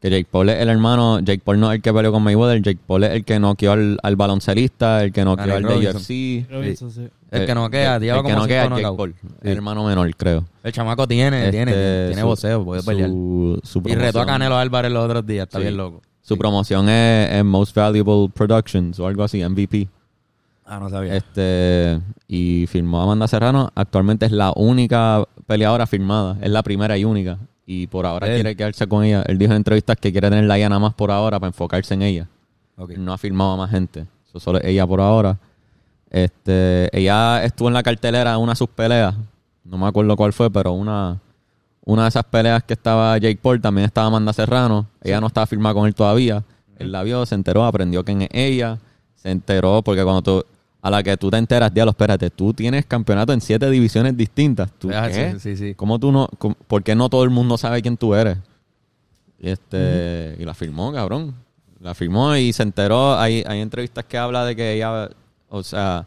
[0.00, 2.62] Que Jake Paul es el hermano, Jake Paul no es el que peleó con Mayweather,
[2.62, 5.88] Jake Paul es el que noqueó al, al baloncelista, el que noqueó al de.
[5.90, 6.50] UFC.
[6.50, 7.08] Robinson, sí.
[7.30, 8.96] El que no queda, el, lleva el que como no queda es cinco Jake knockouts.
[9.20, 9.48] Paul, Sí.
[9.48, 10.44] el hermano menor, creo.
[10.64, 13.10] El chamaco tiene, tiene, Este, tiene su- boxeo, puede pelear.
[13.10, 15.64] Su, su Y retó a Canelo Álvarez los otros días, está Sí.
[15.64, 16.00] bien loco.
[16.22, 19.86] Su promoción es, es Most Valuable Productions o algo así, MVP.
[20.64, 21.14] Ah, no sabía.
[21.16, 23.70] Este y firmó a Amanda Serrano.
[23.74, 26.38] Actualmente es la única peleadora firmada.
[26.40, 27.38] Es la primera y única.
[27.72, 28.34] Y por ahora Él.
[28.34, 29.22] quiere quedarse con ella.
[29.28, 32.02] Él dijo en entrevistas que quiere tenerla ya nada más por ahora para enfocarse en
[32.02, 32.26] ella.
[32.76, 32.90] Ok.
[32.90, 34.08] Él no ha firmado a más gente.
[34.26, 35.38] Eso solo es ella por ahora.
[36.10, 39.14] Este, ella estuvo en la cartelera de una de sus peleas.
[39.62, 41.20] No me acuerdo cuál fue, pero una,
[41.84, 44.88] una de esas peleas que estaba Jake Paul, también estaba Amanda Serrano.
[45.00, 46.42] Ella no estaba firmada con él todavía.
[46.76, 48.80] Él la vio, se enteró, aprendió quién es ella.
[49.14, 50.44] Se enteró porque cuando tú,
[50.82, 54.70] a la que tú te enteras, diablo, espérate, tú tienes campeonato en siete divisiones distintas.
[54.78, 55.32] ¿Tú Ah, qué?
[55.34, 55.74] sí, sí, sí.
[55.74, 58.38] ¿Cómo tú no, cómo- por qué no todo el mundo sabe quién tú eres?
[59.38, 61.34] Y este, y la firmó, cabrón.
[61.80, 63.18] La firmó y se enteró.
[63.18, 65.08] Hay, hay entrevistas que habla de que ella,
[65.48, 66.06] o sea,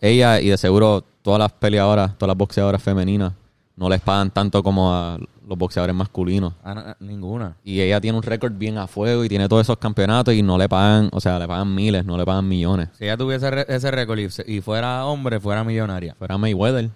[0.00, 3.32] ella y de seguro todas las peleadoras, todas las boxeadoras femeninas,
[3.76, 6.54] no les pagan tanto como a los boxeadores masculinos.
[6.64, 7.56] Ah, no, ninguna.
[7.64, 10.56] Y ella tiene un récord bien a fuego y tiene todos esos campeonatos y no
[10.58, 12.88] le pagan, o sea, le pagan miles, no le pagan millones.
[12.98, 16.14] Si ella tuviese ese récord y, fuera hombre, fuera millonaria.
[16.18, 16.90] Fuera Mayweather.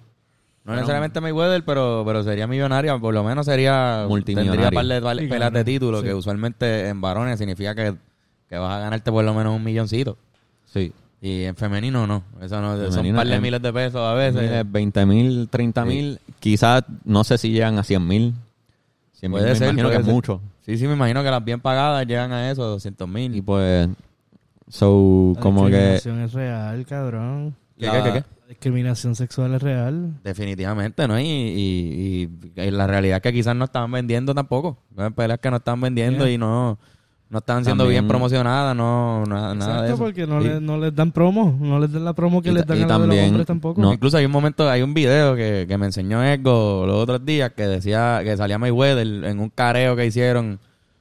[0.64, 2.98] No necesariamente Mayweather, pero, pero sería millonaria.
[2.98, 4.04] Por lo menos sería...
[4.08, 4.70] Multimillonaria.
[4.70, 6.06] Tendría par de peleas de título, Sí.
[6.06, 7.94] que usualmente en varones significa que,
[8.48, 10.18] que vas a ganarte por lo menos un milloncito.
[10.64, 10.92] Sí.
[11.26, 12.22] Y en femenino no.
[12.40, 14.42] Eso no, son un par de en- miles de pesos a veces.
[14.42, 18.34] Miles, 20 mil, 30 mil, quizás no sé si llegan a 100 mil.
[19.14, 20.40] 100 mil Puede me ser, imagino puede que es mucho.
[20.64, 23.34] Sí, sí, me imagino que las bien pagadas llegan a eso, 200 mil.
[23.34, 23.88] Y pues,
[24.68, 27.56] so, La como que discriminación es real, cabrón.
[27.78, 28.24] ¿Qué, la- qué, qué, qué?
[28.42, 30.12] La discriminación sexual es real.
[30.22, 31.18] Definitivamente, ¿no?
[31.18, 34.78] Y, y, y- y la realidad es que quizás no estaban vendiendo tampoco.
[34.96, 36.34] Hay peleas que no estaban vendiendo Yeah.
[36.34, 36.78] y no,
[37.28, 39.96] no estaban siendo También- bien promocionadas, no, na- nada de Exacto, eso.
[39.98, 41.56] porque no, Y- le- no les dan promo.
[41.60, 43.80] No les dan la promo que Y les dan y a los hombres tampoco.
[43.80, 47.24] no- Incluso hay un momento, hay un video que, que me enseñó Edgo los otros
[47.24, 50.60] días que decía que salía Mayweather en un careo que hicieron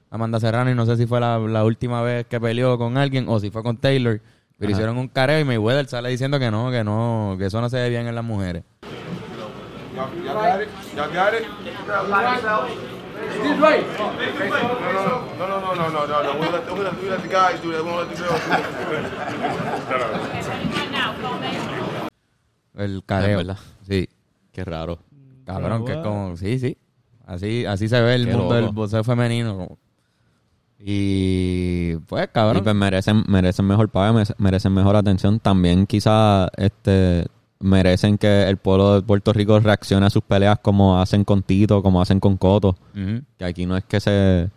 [0.10, 3.26] Amanda Serrano y no sé si fue la, la última vez que peleó con alguien
[3.28, 4.20] o si fue con Taylor.
[4.58, 4.78] Pero Ajá.
[4.78, 7.78] hicieron un careo y Mayweather sale diciendo que no, que no, que eso no se
[7.78, 8.64] ve bien en las mujeres.
[9.94, 12.95] Y'all, y'all
[13.44, 13.86] He's right.
[15.38, 16.40] No, no, no, no, no, no, no.
[16.40, 17.84] We let, we let, we let the guys do that.
[17.84, 18.66] We won't let the girls do that.
[22.76, 23.38] El careo.
[23.38, 23.58] Verdad.
[23.88, 24.10] Sí.
[24.52, 25.00] qué raro.
[25.46, 26.78] Cabrón, que es como, sí, sí.
[27.26, 28.56] Así, así se ve el Qué mundo loco.
[28.56, 29.78] del boxeo femenino.
[30.80, 32.64] Y pues, Y cabrón.
[32.64, 35.40] pues merecen, merecen mejor paga, mere- merecen mejor atención.
[35.40, 37.26] También quizás este,
[37.60, 41.82] merecen que el pueblo de Puerto Rico reaccione a sus peleas como hacen con Tito,
[41.82, 42.76] como hacen con Coto.
[43.38, 44.50] Que aquí no es que se...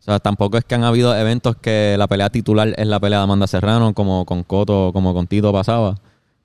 [0.00, 3.18] O sea, tampoco es que han habido eventos que la pelea titular es la pelea
[3.18, 5.96] de Amanda Serrano, como con Coto, como con Tito pasaba.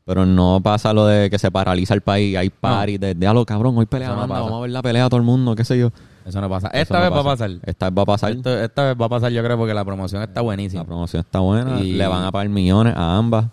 [0.05, 3.77] Pero no pasa lo de que se paraliza el país, hay party, de, déjalo cabrón,
[3.77, 4.41] hoy pelea no Amanda, pasa.
[4.43, 5.91] vamos a ver la pelea a todo el mundo, qué sé yo.
[6.25, 6.67] Eso no pasa.
[6.69, 7.45] Eso Esta no vez va a pasa.
[7.45, 7.59] pasar.
[7.63, 8.31] Esta vez va a pasar.
[8.33, 10.81] Esto- esta vez va a pasar, yo creo, porque la promoción está buenísima.
[10.83, 13.45] La promoción está buena, Y- le van a pagar millones a ambas.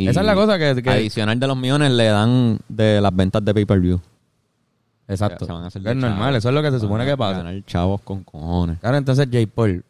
[0.00, 3.14] Y Esa es la cosa que- que- Adicional de los millones le dan de las
[3.14, 4.00] ventas de pay-per-view.
[5.08, 5.44] Exacto.
[5.44, 6.36] Se van a hacer es normal, chavos.
[6.36, 7.38] eso es lo que se supone Van que a pasa.
[7.42, 8.78] Ganar chavos con cojones.
[8.78, 9.84] Claro, entonces Jay Paul,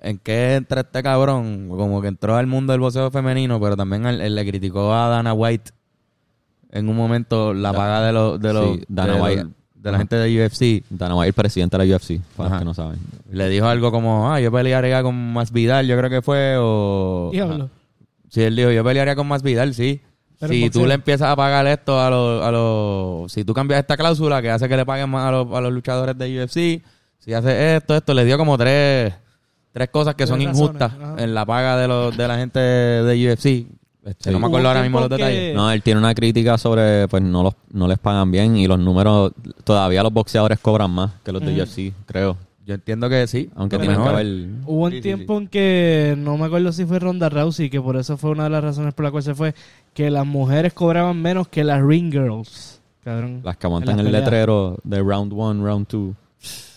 [0.00, 1.68] ¿en qué entra este cabrón?
[1.68, 5.08] Como que entró al mundo del boxeo femenino, pero también él, él le criticó a
[5.08, 5.72] Dana White
[6.70, 9.46] en un momento la paga de los de los sí, Dana de, los- White.
[9.74, 10.84] de la gente de UFC.
[10.88, 12.54] Dana White, el presidente de la UFC, para Ajá.
[12.54, 12.98] los que no saben.
[13.30, 17.30] Le dijo algo como, ah, yo pelearía con Más Vidal, yo creo que fue, o...
[17.32, 17.68] Diablo.
[18.32, 20.00] Sí, él dijo, yo pelearía con Más Vidal, sí.
[20.40, 22.42] Pero si tú le empiezas a pagar esto a los...
[22.42, 25.52] A los si tú cambias esta cláusula que hace que le paguen más a los,
[25.52, 26.82] a los luchadores de UFC,
[27.18, 29.12] si hace esto, esto, le dio como tres,
[29.70, 31.22] tres cosas que Tres son razones, injustas ajá.
[31.22, 33.46] en la paga de, los, de la gente de UFC.
[34.04, 34.30] Este, Sí.
[34.30, 35.50] No me acuerdo ahora mismo los detalles.
[35.50, 38.66] que- No, él tiene una crítica sobre, pues no los no les pagan bien y
[38.66, 39.30] los números,
[39.62, 42.36] todavía los boxeadores cobran más que los de UFC, creo.
[42.64, 43.50] Yo entiendo que sí.
[43.56, 44.14] Aunque lo tienen que mejor.
[44.20, 44.26] haber...
[44.66, 47.80] Hubo un Sí, sí, tiempo en que no me acuerdo si fue Ronda Rousey, que
[47.80, 49.54] por eso fue una de las razones por la cual se fue,
[49.94, 52.80] que las mujeres cobraban menos que las ring girls.
[53.02, 53.40] Cabrón.
[53.42, 56.14] Las que aguantan En el letrero de round one, round two.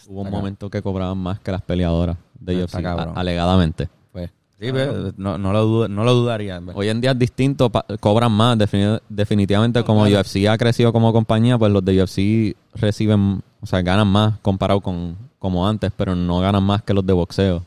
[0.07, 3.87] Hubo un momento que cobraban más que las peleadoras de a- alegadamente.
[4.11, 6.59] Pues, sí, pues, no, no, lo dudo- no lo dudaría.
[6.73, 8.57] Hoy en día es distinto, pa- cobran más.
[8.57, 13.81] defini- definitivamente, como UFC ha crecido como compañía, pues los de UFC reciben, o sea,
[13.81, 17.63] ganan más comparado con como antes, pero no ganan más que los de boxeo.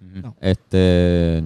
[0.00, 0.34] No.
[0.40, 1.42] Este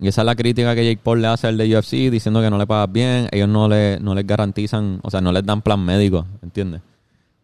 [0.00, 2.50] y esa es la crítica que Jake Paul le hace al de UFC, diciendo que
[2.50, 5.62] no le pagas bien, ellos no le no les garantizan, o sea, no les dan
[5.62, 6.80] plan médico, ¿entiendes?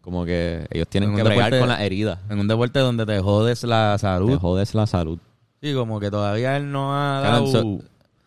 [0.01, 2.19] Como que ellos tienen En que bregar deporte- con las heridas.
[2.31, 4.31] En un deporte donde te jodes la salud.
[4.33, 5.19] Te jodes la salud.
[5.61, 7.47] Sí, como que todavía él no ha dado...
[7.47, 7.79] so-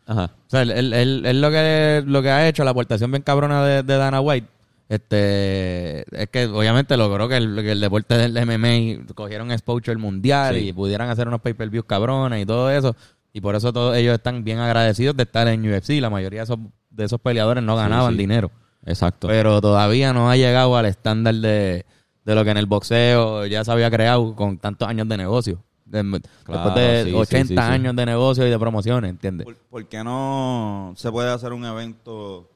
[0.06, 0.26] Ajá.
[0.26, 3.24] O sea, él, él- él- él lo que lo que ha hecho, la aportación bien
[3.24, 4.48] cabrona de, de Dana White,
[4.95, 10.56] este es que obviamente logró que el, que el deporte del MMA cogieron exposure mundial
[10.56, 10.67] Sí.
[10.69, 12.95] y pudieran hacer unos pay-per-views cabrones y todo eso.
[13.34, 16.01] Y por eso todos ellos están bien agradecidos de estar en UFC.
[16.01, 18.17] La mayoría de esos, de esos peleadores no ganaban sí.
[18.19, 18.51] dinero.
[18.86, 19.27] Exacto.
[19.30, 21.86] Pero todavía no ha llegado al estándar de,
[22.25, 25.63] de lo que en el boxeo ya se había creado con tantos años de negocio.
[25.86, 26.01] De-
[26.43, 27.60] Claro, después de sí, sí, 80 sí, sí.
[27.60, 29.45] años de negocio y de promociones, ¿entiendes?
[29.45, 32.49] ¿Por, por qué no se puede hacer un evento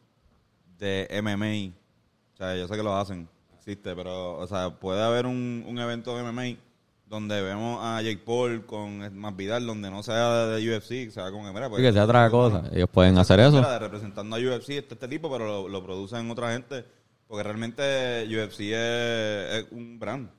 [0.78, 1.85] de MMA?
[2.36, 3.28] O sea, yo sé que lo hacen.
[3.58, 6.60] existe, pero, o sea, puede haber un, un evento de MMA
[7.08, 11.54] donde vemos a Jake Paul con Masvidal, donde no sea de UFC, sea como que,
[11.54, 12.64] mira, pues, Sí, que sea otra cosa.
[12.74, 13.54] Ellos pueden hacer eso.
[13.54, 16.84] Mira, representando a UFC, este, este tipo, pero lo, lo producen otra gente,
[17.28, 20.30] porque realmente UFC es, es un brand.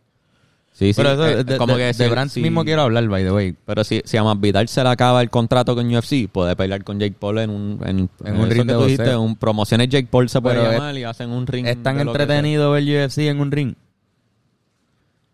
[0.79, 0.95] Sí, sí.
[0.95, 3.33] Pero eso, eh, de, como de- que de si- si- mismo quiero hablar, by the
[3.33, 3.57] way.
[3.65, 7.01] Pero si, si a Masvidal se le acaba el contrato con UFC, puede pelear con
[7.01, 10.09] Jake Paul en un, en, En un ring que de tú dijiste, un promociones Jake
[10.11, 11.67] Paul se puede Pero es- llamar y hacen un ring.
[11.67, 13.75] Es tan entretenido ver UFC en un ring.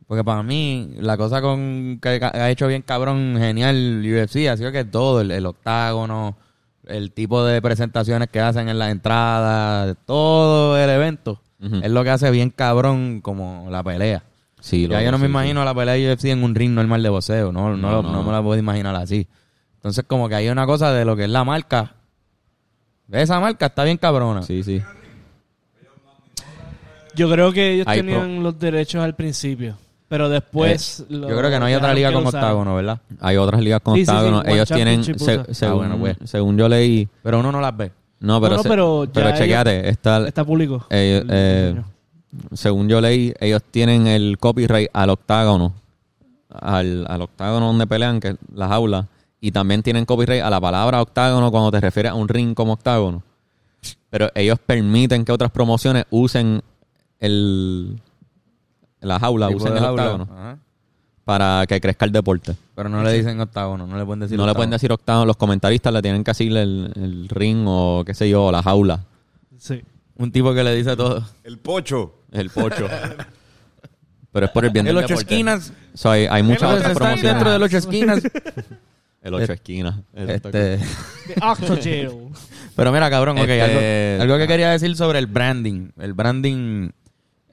[0.07, 4.71] Porque para mí, la cosa con que ha hecho bien cabrón, genial UFC, ha sido
[4.71, 6.37] que todo, el, el octágono,
[6.87, 12.11] el tipo de presentaciones que hacen en la entrada, todo el evento, es lo que
[12.11, 14.23] hace bien cabrón como la pelea.
[14.65, 17.09] Sí, ya yo no me imagino la pelea de UFC en un ring normal de
[17.09, 18.13] boxeo, no, no, No, lo- no.
[18.13, 19.27] no me la puedo imaginar así.
[19.75, 21.95] Entonces como que hay una cosa de lo que es la marca.
[23.11, 24.43] Esa marca está bien cabrona.
[24.43, 24.81] Sí, sí.
[27.15, 29.77] Yo creo que ellos Hay tenían los derechos al principio.
[30.09, 31.05] Pero después.
[31.09, 33.01] lo Yo creo que no hay otra liga con octágono, ¿verdad?
[33.21, 34.43] Hay otras ligas con Sí, sí, sí, octágono.
[34.47, 36.17] Ellos tienen, se- según, Ah, bueno, pues.
[36.25, 37.91] según yo leí, Pero uno no las ve.
[38.21, 40.87] no, pero, No, pero chequeate, está, Está público.
[40.91, 41.83] Eh, El eh.
[42.53, 45.73] Según yo leí, ellos tienen el copyright al octágono,
[46.51, 49.07] al, al octágono donde pelean, que es la jaula,
[49.41, 52.75] y también tienen copyright a la palabra octágono cuando te refieres a un ring como
[52.75, 53.23] octágono.
[54.11, 56.63] Pero ellos permiten que otras promociones usen
[57.19, 57.99] el
[59.01, 60.03] la jaula, Tipo usen el jaula.
[60.03, 60.59] octágono Ajá.
[61.25, 62.55] para que crezca el deporte.
[62.75, 64.57] Pero no le dicen octágono, no le pueden decir no le octágono.
[64.59, 68.29] pueden decir octágono, los comentaristas le tienen que decir el, el ring o qué sé
[68.29, 69.01] yo, la jaula,
[69.59, 69.81] Sí.
[70.23, 71.27] Un tipo que le dice todo.
[71.43, 72.15] El pocho.
[72.31, 72.89] el pocho.
[74.31, 75.35] Pero es por el bien El del ocho deporte.
[75.35, 75.73] esquinas.
[75.95, 77.33] So, hay, hay muchas otras están promociones.
[77.35, 78.23] dentro del ocho esquinas.
[79.23, 79.95] El ocho esquinas.
[80.17, 80.81] este, The
[82.75, 83.63] pero mira, cabrón, ok, Este-
[84.19, 85.91] algo, algo que quería decir sobre el branding.
[86.01, 86.93] El branding eh,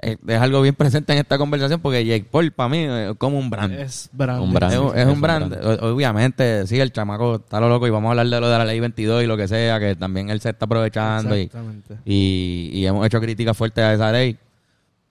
[0.01, 3.49] es algo bien presente en esta conversación porque Jake Paul para mí es como un
[3.49, 3.73] brand.
[3.73, 4.41] Es brand.
[4.41, 4.73] Un brand.
[4.73, 5.53] Es, un- es es un un brand.
[5.81, 8.65] Obviamente, sí, el chamaco está lo loco y vamos a hablar de lo de la
[8.65, 11.97] ley 22 y lo que sea, que también él se está aprovechando y, Exactamente.
[12.05, 14.37] y, y hemos hecho críticas fuertes a esa ley.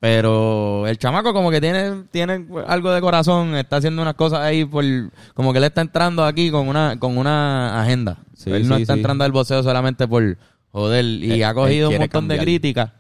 [0.01, 4.65] Pero el chamaco como que tiene, tiene algo de corazón, está haciendo unas cosas ahí
[4.65, 4.85] por,
[5.35, 8.19] como que él está entrando aquí con una, con una agenda.
[8.35, 9.01] Sí, él no sí, está sí.
[9.01, 10.39] entrando al boxeo solamente por
[10.71, 11.05] joder.
[11.05, 12.93] Y Él- ha cogido un montón de críticas.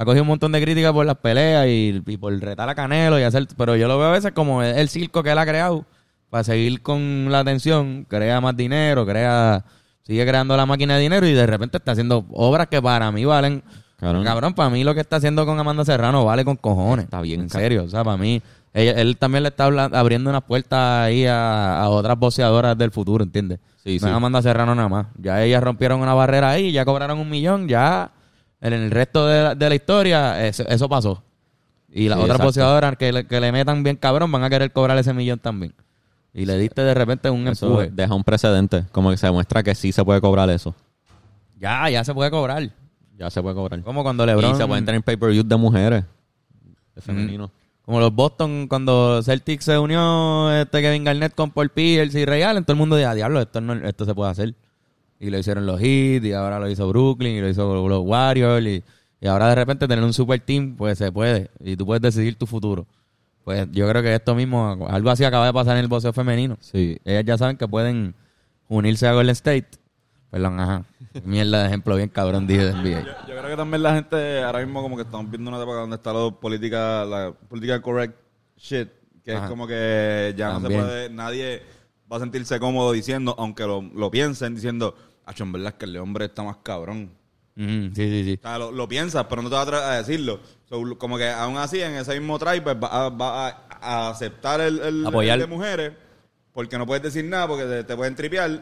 [0.00, 3.18] Ha cogido un montón de críticas por las peleas y, y por retar a Canelo
[3.18, 5.44] y hacer, pero yo lo veo a veces como el, el circo que él ha
[5.44, 5.84] creado
[6.30, 9.64] para seguir con la atención, crea más dinero, crea,
[10.04, 13.24] sigue creando la máquina de dinero y de repente está haciendo obras que para mí
[13.24, 13.62] valen
[13.98, 14.22] Cabrón.
[14.24, 17.06] Cabrón, para mí lo que está haciendo con Amanda Serrano vale con cojones.
[17.06, 18.40] Está bien, En serio, o sea, para mí,
[18.72, 23.24] ella- él también le está abriendo unas puertas ahí a, a otras boxeadoras del futuro,
[23.24, 23.58] ¿entiendes?
[23.82, 24.14] Sí, no sí.
[24.14, 25.06] Amanda Serrano nada más.
[25.20, 28.12] Ya ellas rompieron una barrera ahí, ya cobraron un millón, ya
[28.60, 31.22] en el resto de la, de la historia eso, eso pasó.
[31.90, 34.72] Y las Sí, otras boxeadoras que le, que le metan bien cabrón van a querer
[34.72, 35.74] cobrar ese millón también.
[36.34, 37.90] Y le diste de repente un Eso empuje.
[37.92, 40.74] deja un precedente, como que se demuestra que sí se puede cobrar eso.
[41.58, 42.70] Ya, ya se puede cobrar.
[43.16, 43.82] Ya se puede cobrar.
[43.82, 44.52] Como cuando LeBron...
[44.52, 46.04] Y se pueden tener pay-per-view de mujeres,
[46.94, 47.50] de femenino.
[47.84, 52.42] Como los Boston, cuando Celtics se unió este Kevin Garnett con Paul Pierce y Ray
[52.42, 54.54] Allen, todo el mundo decía, diablo, esto, no, esto se puede hacer.
[55.20, 58.64] Y lo hicieron los Heat, y ahora lo hizo Brooklyn, y lo hizo los Warriors,
[58.64, 58.84] y,
[59.20, 61.50] y ahora de repente tener un super team, pues se puede.
[61.60, 62.86] Y tú puedes decidir tu futuro.
[63.44, 66.58] Pues yo creo que esto mismo, algo así acaba de pasar en el boxeo femenino.
[66.60, 66.98] Sí.
[67.04, 68.14] Ellas ya saben que pueden
[68.68, 69.68] unirse a Golden State.
[70.30, 70.84] Perdón, ajá.
[71.24, 73.26] Mierda de ejemplo bien cabrón dije de NBA.
[73.26, 75.96] Yo creo que también la gente ahora mismo como que estamos viendo una época donde
[75.96, 78.14] está la política, la política correct
[78.58, 78.88] shit,
[79.24, 79.44] que Ajá.
[79.44, 81.62] es como que ya no se puede, nadie
[82.10, 84.94] va a sentirse cómodo diciendo, aunque lo, lo piensen, diciendo,
[85.28, 87.10] acho, en verdad es que el hombre está más cabrón.
[87.56, 88.38] Sí, sí, sí.
[88.38, 90.38] O sea, lo, lo piensas, pero no te vas a atrever a decirlo.
[90.68, 94.10] So, como que aún así, en ese mismo try, pues va, a, va a- a
[94.10, 95.34] aceptar el, el- Apoyar.
[95.34, 95.92] el de mujeres,
[96.52, 98.60] porque no puedes decir nada, porque te, te pueden tripear,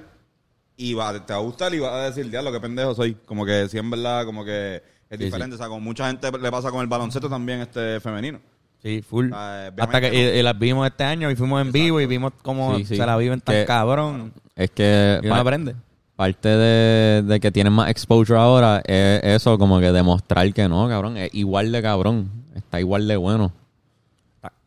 [0.79, 3.15] y va, te va a gustar y vas a decir, diablo, qué pendejo soy.
[3.27, 4.77] Como que sí, en verdad, como que
[5.11, 5.55] es Sí, diferente.
[5.57, 8.41] O sea, como mucha gente le pasa con el baloncesto también este femenino.
[8.83, 9.31] Sí, full.
[9.33, 10.15] Ah, obviamente Hasta que no.
[10.15, 12.97] y- y las vimos este año y fuimos en vivo y vimos cómo Sí, sí.
[12.97, 14.33] se la viven tan Que- cabrón.
[14.55, 15.75] Es que Y uno aprende.
[16.17, 20.89] Parte de, de que tienen más exposure ahora es eso, como que demostrar que no,
[20.89, 23.53] cabrón, es igual de cabrón, está igual de bueno.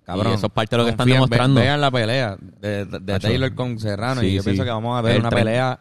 [0.05, 0.31] Cabrón.
[0.33, 1.59] Y eso es parte de lo que están demostrando.
[1.59, 3.19] ve- vean la pelea de, de-.
[3.19, 4.23] Taylor con Serrano.
[4.23, 4.45] y yo sí.
[4.49, 5.43] pienso que vamos a ver El una 30.
[5.45, 5.79] pelea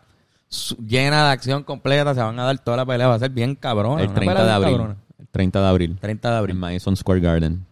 [0.87, 2.15] llena de acción completa.
[2.15, 3.09] Se van a dar toda la pelea.
[3.09, 4.01] Va a ser bien cabrón.
[4.01, 4.81] el 30 de abril.
[5.19, 5.97] El 30 de abril.
[5.99, 6.57] 30 de En abril.
[6.57, 7.65] Madison Square Garden.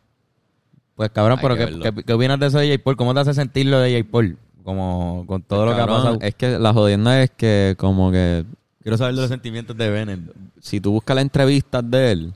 [0.94, 1.82] Pues cabrón, Hay pero que ¿qué, verlo.
[1.94, 2.82] qué, qué opinas de eso de J.
[2.82, 2.96] Paul?
[2.96, 4.09] ¿Cómo te hace sentir lo de J.
[4.11, 4.38] Paul?
[4.66, 6.18] Como con todo lo que ha pasado.
[6.20, 8.44] Es que la jodienda es que como que
[8.83, 10.20] Quiero saber de los sentimientos de Bennett.
[10.61, 12.33] si tú buscas las entrevistas de él,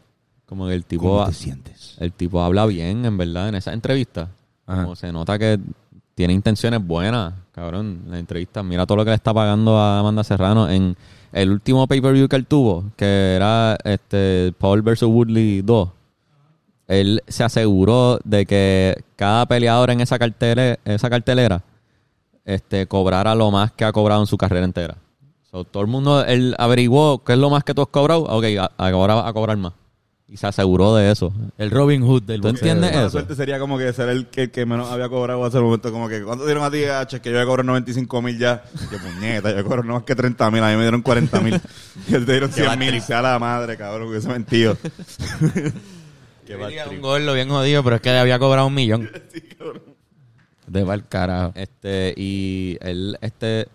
[0.46, 1.20] como que el tipo...
[1.22, 1.96] ha- sientes?
[1.98, 4.28] el tipo habla bien, en verdad, en esa entrevista.
[4.64, 4.84] Ajá.
[4.84, 5.58] Como se nota que
[6.14, 8.62] tiene intenciones buenas, cabrón, en la entrevista.
[8.62, 10.96] Mira todo lo que le está pagando a Amanda Serrano en
[11.32, 15.02] el último pay-per-view que él tuvo, que era este Paul vs.
[15.02, 15.88] Woodley 2.
[16.86, 21.62] Él se aseguró de que cada peleador en esa cartelera, esa cartelera
[22.54, 24.96] este, cobrara lo más que ha cobrado en su carrera entera.
[25.50, 28.22] So, todo el mundo, él averiguó qué es lo más que tú has cobrado.
[28.22, 29.72] Ok, a- ahora vas a cobrar más.
[30.28, 31.32] Y se aseguró de eso.
[31.58, 32.68] El Robin Hood del ¿Tú boxeo.
[32.70, 33.10] entiendes La eso?
[33.10, 35.90] suerte sería como que ser el que, el que menos había cobrado hace un momento.
[35.90, 37.20] Como que, ¿cuánto dieron a ti, H?
[37.20, 38.62] Que yo había cobrado 95 mil ya.
[38.90, 40.62] Que puñeta, yo cobro no más que 30 mil.
[40.62, 41.60] A mí me dieron 40 mil.
[42.08, 43.02] y él te dieron 100 mil.
[43.02, 44.76] Sea la madre, cabrón, que hubiese mentido.
[46.46, 46.98] Qué Tenía trip.
[46.98, 49.10] un gordo bien jodido, pero es que le había cobrado un millón.
[50.72, 51.52] De carajo.
[51.54, 53.66] Este, y él, este,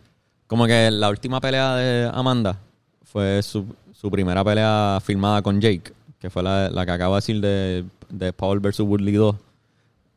[0.47, 2.57] como que la última pelea de Amanda
[3.03, 7.17] fue su, su primera pelea filmada con Jake, que fue la, la que acabo de
[7.17, 8.79] decir de, de Paul vs.
[8.79, 9.35] Woodley 2.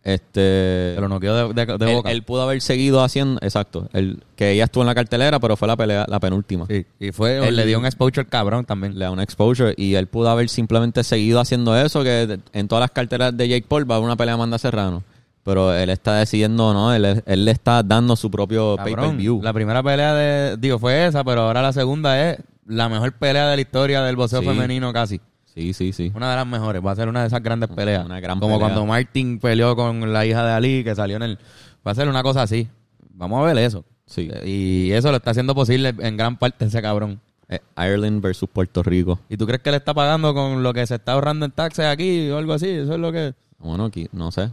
[0.04, 2.10] Este, Se lo noqueó de, de- de él, boca.
[2.12, 5.68] él pudo haber seguido haciendo, exacto, él, que ella estuvo en la cartelera, pero fue
[5.68, 6.66] la pelea, la penúltima.
[6.66, 8.94] Sí, y fue, Él- le dio un exposure cabrón también.
[8.98, 12.80] Le da una exposure y él pudo haber simplemente seguido haciendo eso, que en todas
[12.80, 15.02] las carteras de Jake Paul va a haber una pelea de Amanda Serrano.
[15.48, 19.40] Pero él está decidiendo, no, él, él le está dando su propio pay-per-view.
[19.42, 23.48] La primera pelea de, digo, fue esa, pero ahora la segunda es la mejor pelea
[23.48, 24.46] de la historia del boxeo Sí.
[24.46, 25.22] femenino casi.
[25.46, 26.12] Sí, sí, sí.
[26.14, 28.04] Una de las mejores, va a ser una de esas grandes peleas.
[28.04, 28.68] una gran Como pelea.
[28.68, 31.38] cuando Martin peleó con la hija de Ali, que salió en el...
[31.86, 32.68] Va a ser una cosa así.
[33.14, 33.86] Vamos a ver eso.
[34.04, 34.28] Sí.
[34.44, 37.20] Y eso lo está haciendo posible en gran parte ese cabrón.
[37.48, 39.18] Eh, Ireland versus Puerto Rico.
[39.30, 41.86] ¿Y tú crees que le está pagando con lo que se está ahorrando en taxes
[41.86, 42.68] aquí o algo así?
[42.68, 43.32] Eso es lo que...
[43.58, 44.50] Bueno, qui- no sé.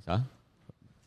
[0.00, 0.22] Quizás.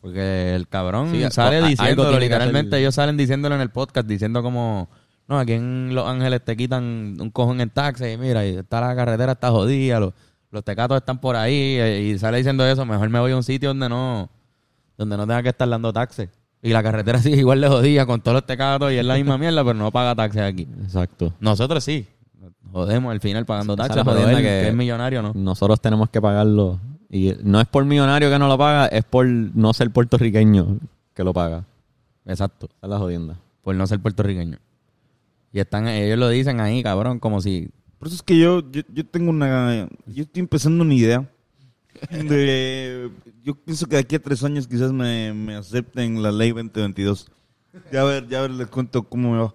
[0.02, 4.42] Porque el cabrón Sí, sale a- diciéndolo, literalmente ellos salen diciéndolo en el podcast, diciendo
[4.44, 4.90] como,
[5.28, 8.82] no, aquí en Los Ángeles te quitan un cojón en taxi y mira, y está
[8.82, 10.14] la carretera está jodida, los,
[10.52, 13.44] los tecatos están por ahí eh, y sale diciendo eso, mejor me voy a un
[13.44, 14.30] sitio donde no
[14.98, 16.30] donde no tenga que estar dando taxes.
[16.62, 19.38] Y la carretera sigue igual de jodida con todos los tecatos y es la misma
[19.38, 20.68] mierda, pero no paga taxes aquí.
[20.84, 21.34] Exacto.
[21.40, 22.06] Nosotros sí,
[22.74, 24.42] jodemos al final pagando la pero él, que...
[24.44, 25.32] que- es millonario, ¿no?
[25.34, 26.80] Nosotros tenemos que pagarlo.
[27.14, 30.80] Y no es por millonario que no lo paga, es por no ser puertorriqueño
[31.14, 31.64] que lo paga.
[32.26, 32.66] Exacto.
[32.66, 33.40] Esa es la jodienda.
[33.62, 34.58] por no ser puertorriqueño.
[35.52, 37.70] Y están, ellos lo dicen ahí, cabrón, como si...
[38.00, 39.88] Por eso es que yo, yo, yo tengo una...
[40.08, 41.30] Yo estoy empezando una idea
[42.10, 43.12] de...
[43.44, 47.30] Yo pienso que de aquí a tres años quizás me, me acepten la ley 2022.
[47.92, 49.54] Ya a ver, ya a ver, les cuento cómo me va.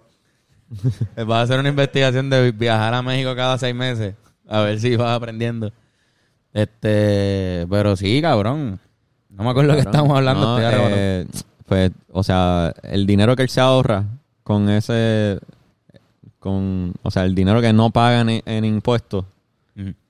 [1.29, 4.15] Va a hacer una investigación de viajar a México cada seis meses.
[4.47, 5.73] A ver si vas aprendiendo.
[6.53, 8.79] Este, pero sí, cabrón.
[9.29, 9.95] No me acuerdo que Cabrón.
[9.95, 10.45] estamos hablando.
[10.45, 10.89] No, arrebatado.
[10.95, 11.25] eh,
[11.65, 14.03] pues, o sea, el dinero que él se ahorra
[14.43, 15.39] con ese...
[16.39, 19.25] con O sea, el dinero que no pagan en, en impuestos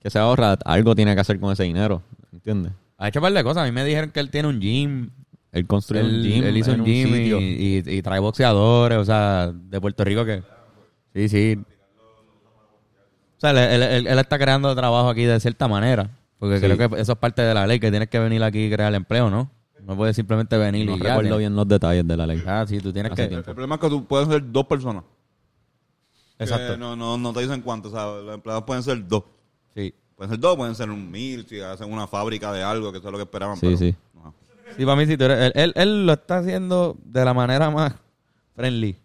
[0.02, 2.02] que se ahorra, algo tiene que hacer con ese dinero.
[2.32, 2.72] ¿Entiendes?
[2.98, 3.64] Ha hecho un par de cosas.
[3.64, 5.10] A mí me dijeron que él tiene un gym.
[5.52, 6.44] Él construyó Él, un gym.
[6.46, 7.40] él hizo un gym y, sitio.
[7.42, 10.42] y- y trae boxeadores, o sea, de Puerto Rico que...
[11.14, 11.60] Sí, sí.
[13.38, 16.10] O sea, él- él está creando trabajo aquí de cierta manera.
[16.40, 16.66] Porque Sí.
[16.66, 18.94] creo que eso es parte de la ley, que tienes que venir aquí y crear
[18.96, 19.52] empleo, ¿no?
[19.82, 22.42] No puedes simplemente venir No y recuerdo bien los detalles de la ley.
[22.46, 23.28] Ah, sí, tú tienes Hace que...
[23.30, 23.50] tiempo.
[23.50, 25.04] El problema es que tú puedes ser dos personas.
[26.38, 26.78] Exacto.
[26.78, 27.90] No, no, no te dicen cuánto.
[27.90, 29.24] O sea, los empleados pueden ser dos.
[29.76, 29.94] Sí.
[30.16, 33.08] Pueden ser dos, pueden ser un mil, si hacen una fábrica de algo, que eso
[33.08, 33.56] es lo que esperaban.
[33.58, 33.96] Sí, pero- sí.
[34.78, 37.72] Sí, para mí sí, tú eres- él, él, él lo está haciendo de la manera
[37.72, 37.94] más
[38.56, 38.96] friendly.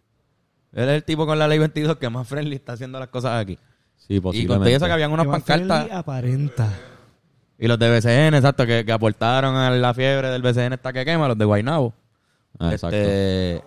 [0.72, 3.40] Él es el tipo con la ley 22 que más friendly está haciendo las cosas
[3.40, 3.58] aquí.
[3.96, 4.78] Sí, Y con posiblemente.
[4.86, 5.90] que habían unas pancartas...
[5.90, 6.68] aparenta.
[7.58, 11.04] Y los de BCN, exacto, que, que aportaron a la fiebre del BCN esta que
[11.04, 11.94] quema, los de Guaynabo.
[12.58, 12.96] Ah, exacto.
[12.96, 13.62] Este,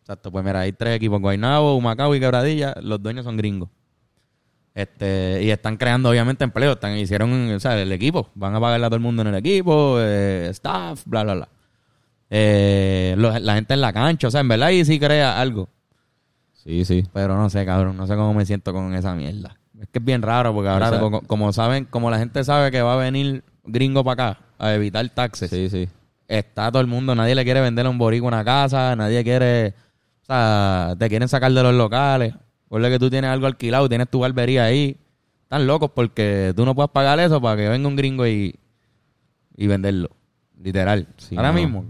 [0.00, 3.68] Exacto, pues mira, hay tres equipos, Guaynabo, Humacao y Quebradilla, los dueños son gringos.
[4.74, 8.86] Este, y están creando obviamente empleo, están, hicieron, o sea, el equipo, van a pagarle
[8.86, 11.48] a todo el mundo en el equipo, eh, staff, bla, bla, bla.
[12.30, 15.68] Eh, los- la gente en la cancha, o sea, en verdad y sí crea algo.
[16.54, 17.04] Sí, sí.
[17.12, 19.57] Pero no sé, cabrón, no sé cómo me siento con esa mierda.
[19.80, 22.82] Es que es bien raro porque ahora, como, como saben, como la gente sabe que
[22.82, 25.88] va a venir gringo para acá a evitar taxes, Sí, sí.
[26.26, 29.74] está todo el mundo, nadie le quiere vender a un borico una casa, nadie quiere,
[30.22, 32.34] o sea, te quieren sacar de los locales.
[32.68, 34.96] Ponle que tú tienes algo alquilado, tienes tu barbería ahí.
[35.44, 38.54] Están locos porque tú no puedes pagar eso para que venga un gringo y,
[39.56, 40.10] y venderlo.
[40.60, 41.06] Literal.
[41.16, 41.54] Sí, ahora no.
[41.54, 41.84] mismo.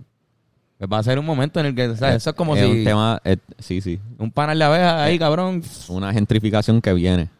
[0.76, 2.62] Pues va a ser un momento en el que, o sea, eso es como es
[2.64, 3.20] si un tema...
[3.24, 3.98] eh, sí, sí.
[4.18, 7.30] un panel de abejas ahí, cabrón, Una gentrificación que viene.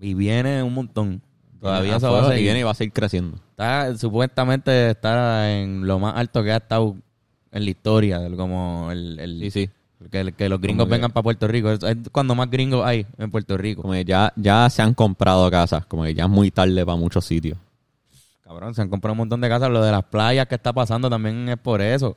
[0.00, 1.20] Y viene un montón.
[1.60, 2.44] Todavía se va a afuera y seguir.
[2.46, 3.36] viene y va a seguir creciendo.
[3.50, 6.94] Está, supuestamente está en lo más alto que ha estado
[7.50, 9.70] en la historia, como el, el- Sí, sí.
[10.12, 11.70] Que, que los gringos Como que- vengan para Puerto Rico.
[11.72, 13.82] Es, es cuando más gringos hay en Puerto Rico.
[13.82, 16.96] Como que ya, ya se han comprado casas, como que ya es muy tarde para
[16.96, 17.58] muchos sitios.
[18.44, 19.68] Cabrón, se han comprado un montón de casas.
[19.70, 22.16] Lo de las playas que está pasando también es por eso.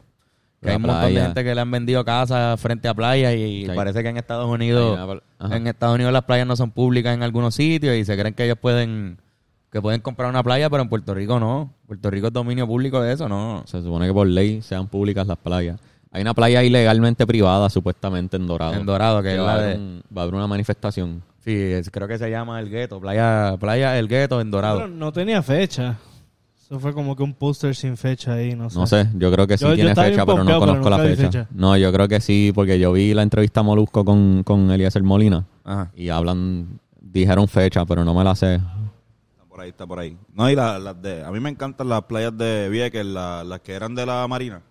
[0.62, 3.66] Que hay un montón de gente que le han vendido casas frente a playas y,
[3.66, 3.72] Sí.
[3.76, 5.00] parece que en Estados Unidos
[5.40, 5.58] ajá.
[5.58, 8.46] en Estados Unidos las playas no son públicas en algunos sitios y se creen que
[8.46, 9.18] ellos pueden
[9.72, 11.74] que pueden comprar una playa, pero en Puerto Rico no.
[11.88, 13.64] Puerto Rico es dominio público de eso, no.
[13.66, 15.80] Se supone que por ley sean públicas las playas.
[16.12, 18.74] Hay una playa ilegalmente privada, supuestamente en Dorado.
[18.74, 19.76] En Dorado, que es va, la a haber de...
[19.84, 21.24] un- va a haber una manifestación.
[21.40, 24.80] Sí, es- creo que se llama El Gueto, playa, playa El Gueto en Dorado.
[24.80, 25.96] Pero no tenía fecha.
[26.72, 28.80] Eso fue como que un póster sin fecha ahí, no sé.
[28.80, 31.24] No sé, yo creo que sí Yo- tiene fecha, pero no pero conozco la fecha.
[31.24, 31.48] fecha.
[31.52, 35.04] No, yo creo que sí, porque yo vi la entrevista a Molusco con, con Eliezer
[35.04, 35.92] Molina Ajá.
[35.94, 38.56] y hablan, dijeron fecha, pero no me la sé.
[38.56, 40.18] Está por ahí, está por ahí.
[40.34, 41.26] No, y la- las de...
[41.26, 44.62] A mí me encantan las playas de Vieques, la- las que eran de la Marina.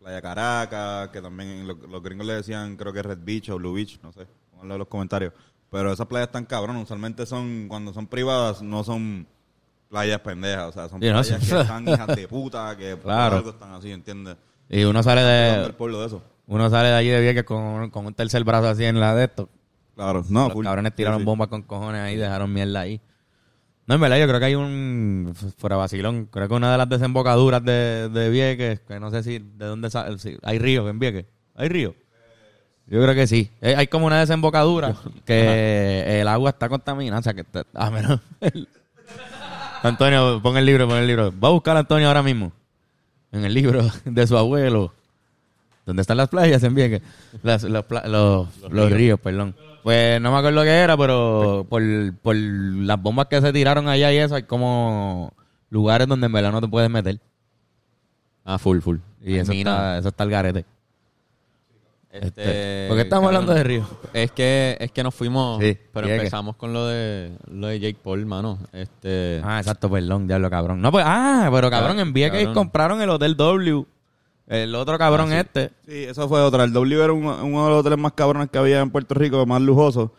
[0.00, 3.74] Playa Caracas, que también lo- los gringos le decían, creo que Red Beach o Blue
[3.74, 4.26] Beach, no sé.
[4.50, 5.32] Pónganlo en los comentarios.
[5.70, 6.78] Pero esas playas están cabrón.
[6.78, 9.28] Usualmente son, cuando son privadas, no son
[9.88, 10.68] playas pendejas.
[10.68, 11.34] O sea, son playas sí.
[11.34, 13.36] que están hijas de puta, que por Claro.
[13.38, 14.36] algo están así, ¿entiendes?
[14.68, 16.22] Y uno sale de pueblo de eso.
[16.46, 19.24] uno sale de allí de Vieques con, con un tercer brazo así en la de
[19.24, 19.48] esto.
[19.96, 20.64] Claro, no, Los full.
[20.64, 21.24] cabrones tiraron sí.
[21.24, 23.00] bombas con cojones ahí, dejaron mierda ahí.
[23.86, 25.34] No, en verdad, yo creo que hay un.
[25.56, 26.26] Fuera vacilón.
[26.26, 29.88] Creo que una de las desembocaduras de, de Vieques, que no sé si de dónde
[29.90, 30.18] sale.
[30.18, 31.24] si- hay ríos en Vieques.
[31.54, 31.94] ¿Hay ríos?
[32.86, 33.50] Yo creo que sí.
[33.62, 37.20] Eh, Hay como una desembocadura que el agua está contaminada.
[37.20, 37.40] O sea, que.
[37.40, 38.20] está- ah, menos.
[39.82, 41.32] Antonio, pon el libro, pon el libro.
[41.42, 42.52] Va a buscar a Antonio ahora mismo.
[43.32, 44.92] En el libro de su abuelo.
[45.86, 47.02] ¿Dónde están las playas en Vieques?
[47.42, 49.18] Las- los, pla- los- los ríos.
[49.20, 49.54] perdón.
[49.82, 51.82] Pues no me acuerdo qué era, pero por,
[52.20, 55.32] por las bombas que se tiraron allá y eso, hay como
[55.70, 57.18] lugares donde en verdad no te puedes meter.
[58.44, 58.98] Ah, full, full.
[59.22, 60.64] Y eso está, eso está el garete.
[62.10, 63.86] Este, ¿Por qué estamos hablando de río?
[64.14, 67.98] Es que, es que nos fuimos, Sí, pero empezamos con lo de, lo de Jake
[68.02, 68.58] Paul, mano.
[68.72, 70.80] Este, Ah, exacto, perdón, diablo cabrón.
[70.80, 72.54] No, pues, ah, pero cabrón, en Vieques Cabrón.
[72.54, 73.84] compraron el Hotel W.
[74.46, 75.72] El otro cabrón este.
[75.86, 76.64] Sí, eso fue otra.
[76.64, 79.44] El W era uno, uno de los hoteles más cabrones que había en Puerto Rico,
[79.44, 80.14] más lujoso.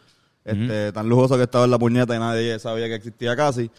[0.46, 3.72] Este, Tan lujoso que estaba en la puñeta y nadie sabía que existía casi.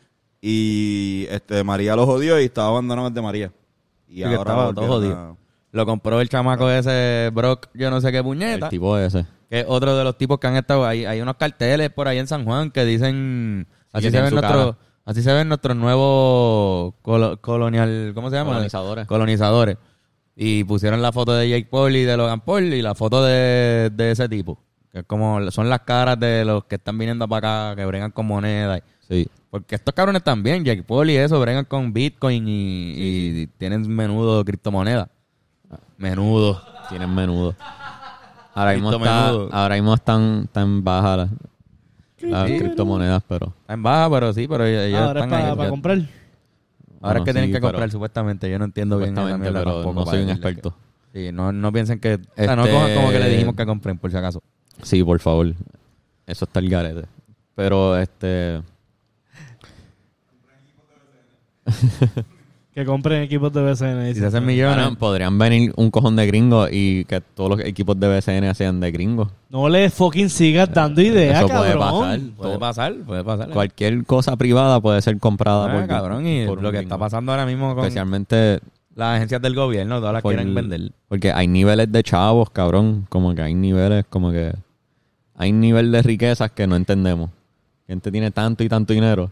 [0.42, 3.52] Y este María lo jodió y estaba abandonado el de María.
[4.08, 5.36] Y Sí, que estaba todo jodido.
[5.72, 8.66] Lo compró el chamaco ese Brock, yo no sé qué puñeta.
[8.66, 9.24] el tipo ese.
[9.48, 11.04] Que es otro de los tipos que han estado ahí.
[11.04, 13.66] Hay unos carteles por ahí en San Juan que dicen.
[13.92, 18.12] Así, se, ven nuestros, así se ven nuestros nuevos colo- colonial.
[18.14, 18.50] ¿Cómo se llama?
[18.52, 19.06] Colonizadores.
[19.06, 19.76] Colonizadores.
[20.36, 23.90] Y pusieron la foto de Jake Paul y de Logan Paul y la foto de,
[23.92, 24.58] de ese tipo.
[24.92, 25.50] Que es como.
[25.50, 28.80] Son las caras de los que están viniendo para acá, que bregan con moneda.
[29.08, 29.28] Sí.
[29.50, 32.94] Porque estos cabrones también, Jake Paul y eso, bregan con Bitcoin y,
[33.42, 35.08] y tienen menudo criptomonedas.
[36.00, 36.60] Menudo.
[36.88, 37.54] Tienen menudo.
[38.54, 39.48] Ahora mismo, está, menudo.
[39.52, 41.30] ahora mismo están, están bajas las,
[42.30, 45.56] las criptomonedas, pero Está en baja, pero sí, pero ellos, Ahora es están ahí.
[45.56, 45.96] para comprar.
[45.98, 46.10] Ahora es
[47.00, 48.50] Bueno, que tienen sí, que pero- comprar, supuestamente.
[48.50, 50.74] Yo no entiendo bien Supuestamente, mierda pero tampoco no para soy un experto.
[51.12, 52.14] que- sí, no, no piensen que...
[52.14, 54.42] O sea, no Este- cojan como que le dijimos que compren, por si acaso.
[54.82, 55.54] sí, por favor.
[56.26, 57.04] Eso está el garete.
[57.54, 58.62] Pero este
[62.74, 64.02] Que compren equipos de BCN.
[64.02, 64.20] Si dice.
[64.20, 64.76] se hacen millones...
[64.76, 68.78] Bueno, podrían venir un cojón de gringos y que todos los equipos de BCN sean
[68.78, 69.28] de gringos.
[69.48, 71.80] No le fucking sigas dando ideas, Eso puede cabrón.
[72.00, 72.20] pasar.
[72.36, 73.50] puede pasar, puede pasar.
[73.50, 76.94] Cualquier cosa privada puede ser comprada Ah, por cabrón, y por lo que gringo.
[76.94, 78.60] está pasando ahora mismo con Especialmente
[78.94, 80.92] las agencias del gobierno, todas las por- quieren vender.
[81.08, 83.04] porque hay niveles de chavos, cabrón.
[83.08, 84.52] Como que hay niveles, como que
[85.34, 87.30] hay nivel de riquezas que no entendemos.
[87.88, 89.28] Gente tiene tanto y tanto dinero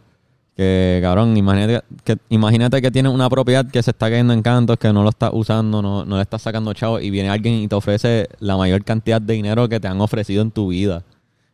[0.59, 4.77] que, cabrón, imagínate que, imagínate que tienes una propiedad que se está cayendo en cantos,
[4.77, 7.69] que no lo estás usando, no, no le estás sacando chavos y viene alguien y
[7.69, 11.05] te ofrece la mayor cantidad de dinero que te han ofrecido en tu vida.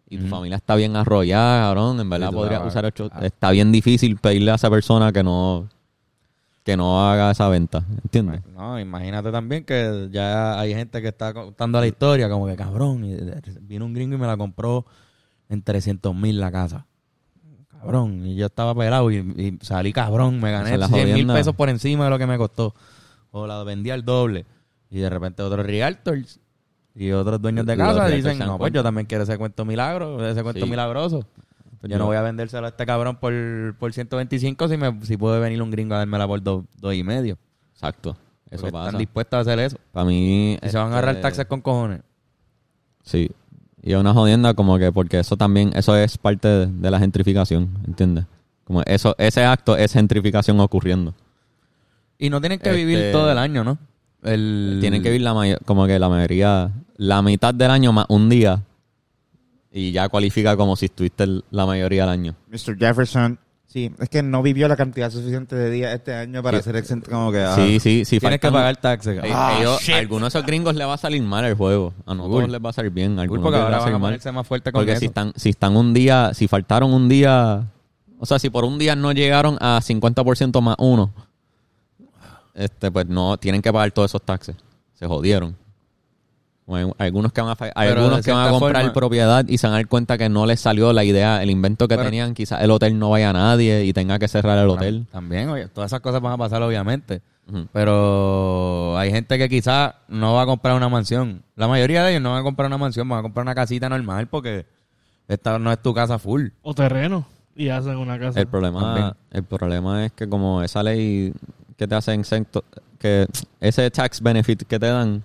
[0.09, 2.01] Y tu familia está bien arrollada, cabrón.
[2.01, 3.11] En verdad Sí, tú podría la- usar ocho.
[3.13, 3.21] ah.
[3.27, 5.69] Está bien difícil pedirle a esa persona que no
[6.63, 8.41] que no haga esa venta, ¿entiendes?
[8.57, 13.05] No, imagínate también que ya hay gente que está contando la historia como que cabrón,
[13.05, 14.87] y de- vino un gringo y me la compró
[15.51, 16.87] en 300 mil la casa.
[17.85, 21.27] Cabrón, y yo estaba pelado y, y salí cabrón, me gané es la 100 mil
[21.27, 22.75] pesos por encima de lo que me costó.
[23.31, 24.47] O la vendí al doble.
[24.91, 26.41] Y de repente otros realtors
[26.95, 30.43] y otros dueños de casa dicen, no, pues yo también quiero ese cuento milagro, ese
[30.43, 30.71] cuento Sí.
[30.71, 31.27] milagroso.
[31.83, 33.33] Yo Yo- no voy a vendérselo a este cabrón por,
[33.79, 37.03] por 125 si, me, si puede venir un gringo a dármela por dos, dos y
[37.03, 37.37] medio.
[37.75, 38.17] Exacto.
[38.51, 38.87] Eso pasa.
[38.87, 39.77] Están dispuestos a hacer eso.
[39.93, 40.55] Para mí.
[40.63, 42.01] Y se van a agarrar este, taxes con cojones.
[43.03, 43.31] Sí.
[43.87, 46.99] Y es una jodienda como que porque eso también, eso es parte de, de la
[46.99, 48.25] gentrificación, ¿entiendes?
[48.65, 51.13] Como eso, ese acto es gentrificación ocurriendo.
[52.19, 53.77] Y no tienen que Este- vivir todo el año, ¿no?
[54.23, 54.79] el...
[54.81, 58.31] Tienen que vivir la mayo- como que la mayoría, la mitad del año más un
[58.31, 58.63] día.
[59.71, 62.35] Y ya cualifica como si estuviste la mayoría del año.
[62.49, 62.79] Mr.
[62.79, 63.39] Jefferson.
[63.75, 66.63] Sí, es que no vivió la cantidad suficiente de días este año para Sí.
[66.63, 67.41] ser exento como que...
[67.43, 68.21] ah, Sí, sí, sí.
[68.21, 69.19] Tienes que pagar taxes.
[69.25, 71.93] Ah, ellos- a algunos de esos gringos les va a salir mal el juego.
[72.07, 72.33] A no Cool.
[72.43, 73.15] todos les va a salir bien.
[73.15, 74.09] A Cool, algunos porque les va ahora a van salir a mal.
[74.13, 75.01] ponerse más fuerte con Porque eso.
[75.01, 77.65] si están, si están un día, si faltaron un día,
[78.21, 81.13] o sea, si por un día no llegaron a 50% más uno,
[82.55, 84.55] este, pues no, tienen que pagar todos esos taxes.
[84.95, 85.57] Se jodieron.
[86.67, 89.67] Hay, algunos que van a, hay algunos que van a comprar forma- propiedad y se
[89.67, 92.33] van a dar cuenta que no les salió la idea, el invento que Pero- tenían,
[92.33, 95.07] quizás el hotel no vaya a nadie y tenga que cerrar el hotel.
[95.13, 97.21] También, oye, todas esas cosas van a pasar obviamente.
[97.73, 101.43] Pero hay gente que quizás no va a comprar una mansión.
[101.57, 103.89] La mayoría de ellos no van a comprar una mansión, van a comprar una casita
[103.91, 104.65] normal porque
[105.29, 106.49] esta no es tu casa full.
[106.63, 107.27] O terreno.
[107.55, 108.41] Y hacen una casa.
[108.41, 109.13] El problema, También.
[109.33, 111.33] el problema es que como esa ley
[111.77, 112.65] que te hace exento,
[112.99, 113.27] que
[113.61, 115.23] ese tax benefit que te dan,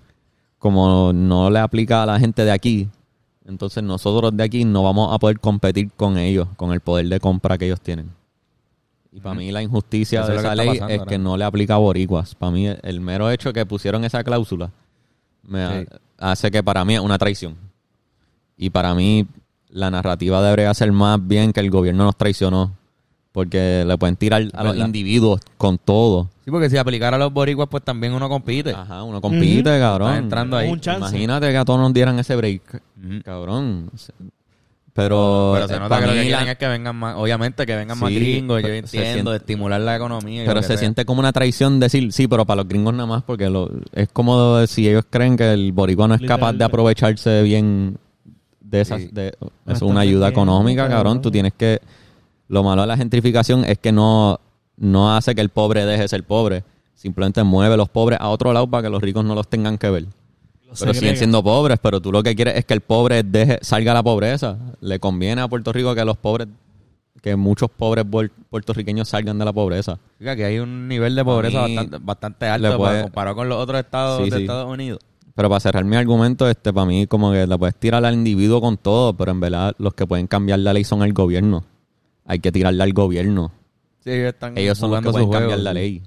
[0.59, 2.87] como no le aplica a la gente de aquí,
[3.45, 7.19] entonces nosotros de aquí no vamos a poder competir con ellos, con el poder de
[7.19, 8.11] compra que ellos tienen.
[9.11, 11.35] Y para mí la injusticia Eso es de que esa ley pasando es que no
[11.35, 12.35] le aplica a boricuas.
[12.35, 14.69] Para mí el mero hecho que pusieron esa cláusula
[15.41, 15.87] me Sí.
[16.19, 17.55] hace que para mí es una traición.
[18.55, 19.25] Y para mí
[19.69, 22.75] la narrativa debería ser más bien que el gobierno nos traicionó.
[23.39, 24.85] Porque le pueden tirar a los verdad.
[24.85, 26.29] individuos con todo.
[26.43, 28.71] Sí, porque si aplicara a los boricuas, pues también uno compite.
[28.71, 30.09] Ajá, uno compite, cabrón.
[30.09, 30.69] Está entrando ahí.
[30.69, 30.99] Un chance.
[31.09, 32.81] Imagínate que a todos nos dieran ese break.
[33.23, 33.89] Cabrón.
[34.93, 37.97] Pero, Pero se nota que lo que quieren es que vengan más, obviamente que vengan
[37.97, 40.43] más Sí, gringos, yo pero se entiendo, siente- de estimular la economía.
[40.43, 40.77] y Pero que se sea.
[40.77, 44.09] siente como una traición decir, sí, pero para los gringos nada más, porque lo, es
[44.11, 46.63] como si ellos creen que el boricua no es capaz de Literalmente.
[46.65, 47.97] aprovecharse bien
[48.59, 49.09] de esas, Sí.
[49.13, 49.35] de, es
[49.65, 50.97] Bastante una ayuda bien, económica, cabrón.
[50.97, 51.21] cabrón.
[51.21, 51.79] Tú tienes que,
[52.49, 54.39] lo malo de la gentrificación es que no,
[54.77, 56.63] no hace que el pobre deje de ser pobre,
[56.95, 59.77] simplemente mueve a los pobres a otro lado para que los ricos no los tengan
[59.77, 60.05] que ver.
[60.67, 63.57] Los Pero siguen siendo pobres, pero tú lo que quieres es que el pobre deje,
[63.61, 64.57] salga a la pobreza.
[64.81, 66.47] Le conviene a Puerto Rico que los pobres,
[67.23, 69.97] que muchos pobres puer- puertorriqueños salgan de la pobreza.
[70.19, 73.57] Fíjate que hay un nivel de pobreza bastante, bastante alto puede- para- comparado con los
[73.57, 74.41] otros estados Sí, de sí.
[74.43, 74.99] Estados Unidos.
[75.33, 78.61] Pero para cerrar mi argumento, este, para mí, como que le puedes tirar al individuo
[78.61, 81.63] con todo, pero en verdad los que pueden cambiar la ley son el gobierno.
[82.29, 83.51] Hay que tirarle al gobierno.
[84.03, 85.63] Sí, ellos están Ellos son los que pueden cambiar juego.
[85.63, 86.03] la ley.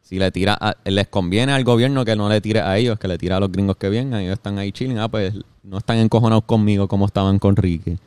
[0.00, 3.08] Si le tira a- les conviene al gobierno que no le tire a ellos, que
[3.08, 4.98] le tire a los gringos que vengan, ellos están ahí chilling.
[5.00, 7.98] Ah, pues no están encojonados conmigo como estaban con Ricky.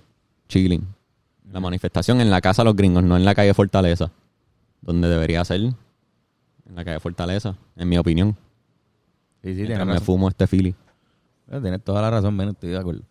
[0.48, 0.88] Chilling.
[1.52, 4.10] La manifestación en la casa de los gringos, no en la calle Fortaleza.
[4.82, 5.60] Donde debería ser.
[5.60, 5.76] En
[6.76, 8.38] la calle Fortaleza, en mi opinión.
[9.44, 10.06] Sí, sí, Mientras me razón.
[10.06, 10.74] fumo este Philly.
[11.52, 13.02] Eh, Tienes toda la razón, Ben, estoy de acuerdo.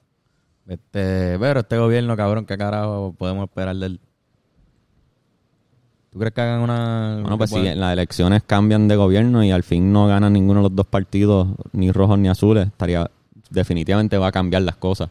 [0.67, 4.01] Este, pero este gobierno, cabrón, ¿qué carajo podemos esperar de él?
[6.11, 7.19] ¿Tú crees que hagan una...
[7.21, 10.65] Bueno, pues si las elecciones cambian de gobierno y al fin no ganan ninguno de
[10.69, 13.11] los dos partidos, ni rojos ni azules, estaría
[13.51, 15.09] definitivamente va a cambiar las cosas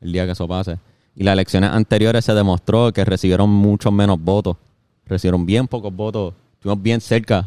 [0.00, 0.78] el día que eso pase.
[1.16, 4.56] Y las elecciones anteriores se demostró que recibieron muchos menos votos.
[5.06, 6.34] Recibieron bien pocos votos.
[6.54, 7.46] Estuvimos bien cerca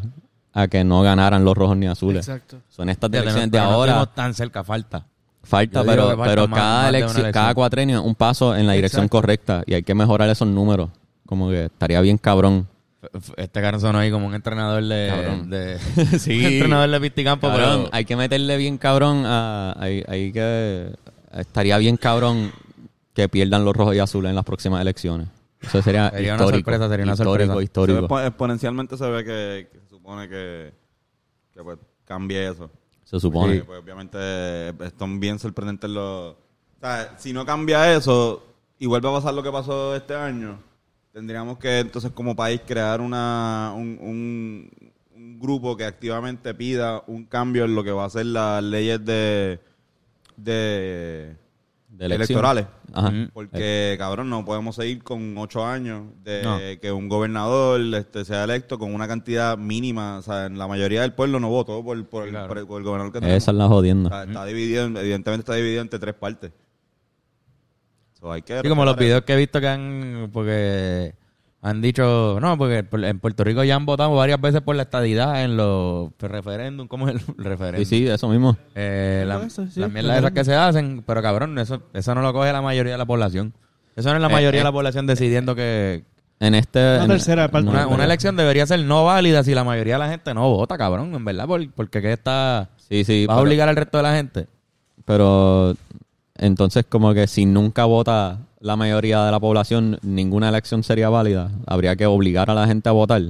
[0.54, 2.26] a que no ganaran los rojos ni azules.
[2.26, 2.56] Exacto.
[2.68, 3.92] Son estas elecciones no- de pero no ahora.
[3.92, 5.04] estuvimos tan cerca, falta.
[5.42, 7.32] Falta, Yo pero, falta pero más- cada, más elección, elección.
[7.32, 9.18] cada cuatrenio es un paso en la dirección Exacto.
[9.18, 10.88] correcta y hay que mejorar esos números.
[11.26, 12.66] Como que estaría bien cabrón.
[13.36, 15.08] Este cabrón sonó ahí como un entrenador de...
[15.08, 15.50] Cabrón.
[15.50, 15.78] de
[16.18, 16.38] Sí.
[16.40, 17.88] Un entrenador de pisticampo, Cabrón, pero...
[17.92, 20.92] hay que meterle bien cabrón a, hay, hay que
[21.32, 22.50] estaría bien cabrón
[23.14, 25.28] que pierdan los rojos y azules en las próximas elecciones.
[25.60, 27.52] Eso sería, Sería una histórico, sorpresa, sería una histórico, sorpresa.
[27.52, 28.00] Se ve histórico.
[28.08, 30.72] expo- exponencialmente se ve que, que se supone que,
[31.54, 32.70] que pues, cambie eso.
[33.04, 33.54] Se supone.
[33.56, 36.32] Porque, pues, obviamente eh, están bien sorprendentes los...
[36.34, 36.36] O
[36.80, 38.44] sea, si no cambia eso
[38.78, 40.60] y vuelve a pasar lo que pasó este año,
[41.18, 44.70] tendríamos que entonces como país crear una un, un,
[45.16, 49.04] un grupo que activamente pida un cambio en lo que va a ser las leyes
[49.04, 49.58] de...
[50.36, 51.34] de
[51.98, 52.66] electorales.
[52.92, 53.12] Ajá.
[53.32, 56.58] Porque, cabrón, no podemos seguir con ocho años de No.
[56.80, 60.18] que un gobernador este, sea electo con una cantidad mínima.
[60.18, 62.46] O sea, la mayoría del pueblo no votó por, por, el, Claro.
[62.48, 63.42] por el- por el gobernador que tenemos.
[63.42, 64.08] Esa es la O jodienda.
[64.10, 66.52] sea, está dividido, evidentemente está dividido entre tres partes.
[68.20, 70.30] So, hay que Sí, como los videos que he visto que han...
[70.32, 71.14] Porque
[71.60, 72.38] han dicho...
[72.40, 75.56] No, porque por- en Puerto Rico ya han votado varias veces por la estadidad en
[75.56, 76.88] los referéndums.
[76.88, 77.84] ¿Cómo es el Sí, referéndum?
[77.84, 78.56] sí, eso mismo.
[78.74, 82.22] Eh, la, Eso, sí, las mierdas esas que se hacen, pero cabrón, eso, eso no
[82.22, 83.52] lo coge la mayoría de la población.
[83.96, 84.62] Eso no es la Eh, mayoría eh.
[84.62, 86.04] de la población decidiendo que
[86.40, 86.78] En este...
[86.78, 87.68] Una en- tercera parte.
[87.68, 90.78] una, una elección debería ser no válida si la mayoría de la gente no vota,
[90.78, 93.26] cabrón, en verdad, por- porque que está Sí, sí.
[93.26, 94.46] vas a obligar al resto de la gente.
[95.04, 95.74] Pero
[96.38, 101.50] entonces como que si nunca vota la mayoría de la población, ninguna elección sería válida.
[101.66, 103.22] Habría que obligar a la gente a votar.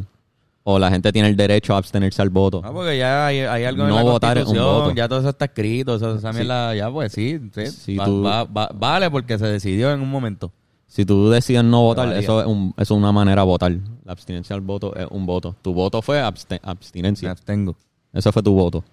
[0.71, 2.61] o la gente tiene el derecho a abstenerse al voto.
[2.61, 4.95] No, porque ya hay, hay algo en No la votar es un Constitución, voto.
[4.95, 6.39] ya todo eso está escrito, eso, esa Sí.
[6.41, 10.03] mierda, ya pues sí, sí, Si va- tú- va- va- vale porque se decidió en
[10.03, 10.53] un momento.
[10.87, 13.73] Si tú decides no votar, eso es, un- eso es una manera de votar.
[14.05, 15.57] La abstinencia al voto es un voto.
[15.63, 17.31] Tu voto fue abste- Me abstinencia.
[17.31, 17.75] abstengo.
[18.13, 18.85] Eso fue tu voto.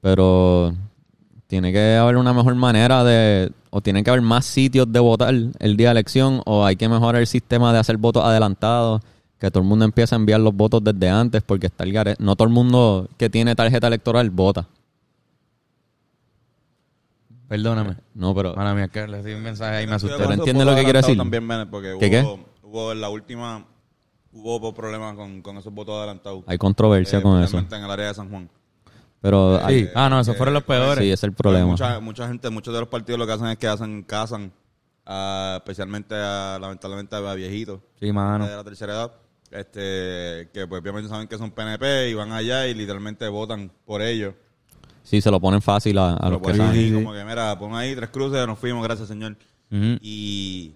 [0.00, 0.74] Pero
[1.46, 3.52] tiene que haber una mejor manera de...
[3.70, 6.40] O tiene que haber más sitios de votar el día de elección.
[6.46, 9.02] O hay que mejorar el sistema de hacer votos adelantados.
[9.38, 11.42] Que todo el mundo empiece a enviar los votos desde antes.
[11.42, 14.66] Porque está el gare- No todo el mundo que tiene tarjeta electoral vota.
[17.48, 17.96] Perdóname.
[18.14, 18.54] No, pero...
[18.56, 20.16] Mala mía, que recibí un mensaje ahí y me asusté.
[20.18, 21.16] Pero entiende lo que quiero decir.
[21.16, 23.64] También, Bennett, porque ¿Qué, hubo, hubo en la última,
[24.32, 26.42] hubo problemas con, con esos votos adelantados.
[26.48, 27.58] Hay controversia Eh, con eso.
[27.58, 28.48] en el área de San Juan.
[29.26, 29.60] Pero...
[29.68, 29.88] Sí.
[29.94, 30.98] Ah, no, esos fueron los peores.
[31.02, 31.66] Sí, ese es el problema.
[31.66, 34.52] Mucha, mucha gente, muchos de los partidos lo que hacen es que hacen, casan,
[35.04, 38.46] a- especialmente a, lamentablemente a viejitos Sí, mano.
[38.46, 39.12] de la tercera edad,
[39.50, 44.00] este, que pues obviamente saben que son PNP y van allá y literalmente votan por
[44.00, 44.34] ellos.
[45.02, 46.72] Sí, se lo ponen fácil a, a Lo los que saben.
[46.72, 49.32] ahí como que, mira, pon ahí tres cruces, nos fuimos, gracias señor.
[49.72, 49.98] Ujú.
[50.02, 50.72] Y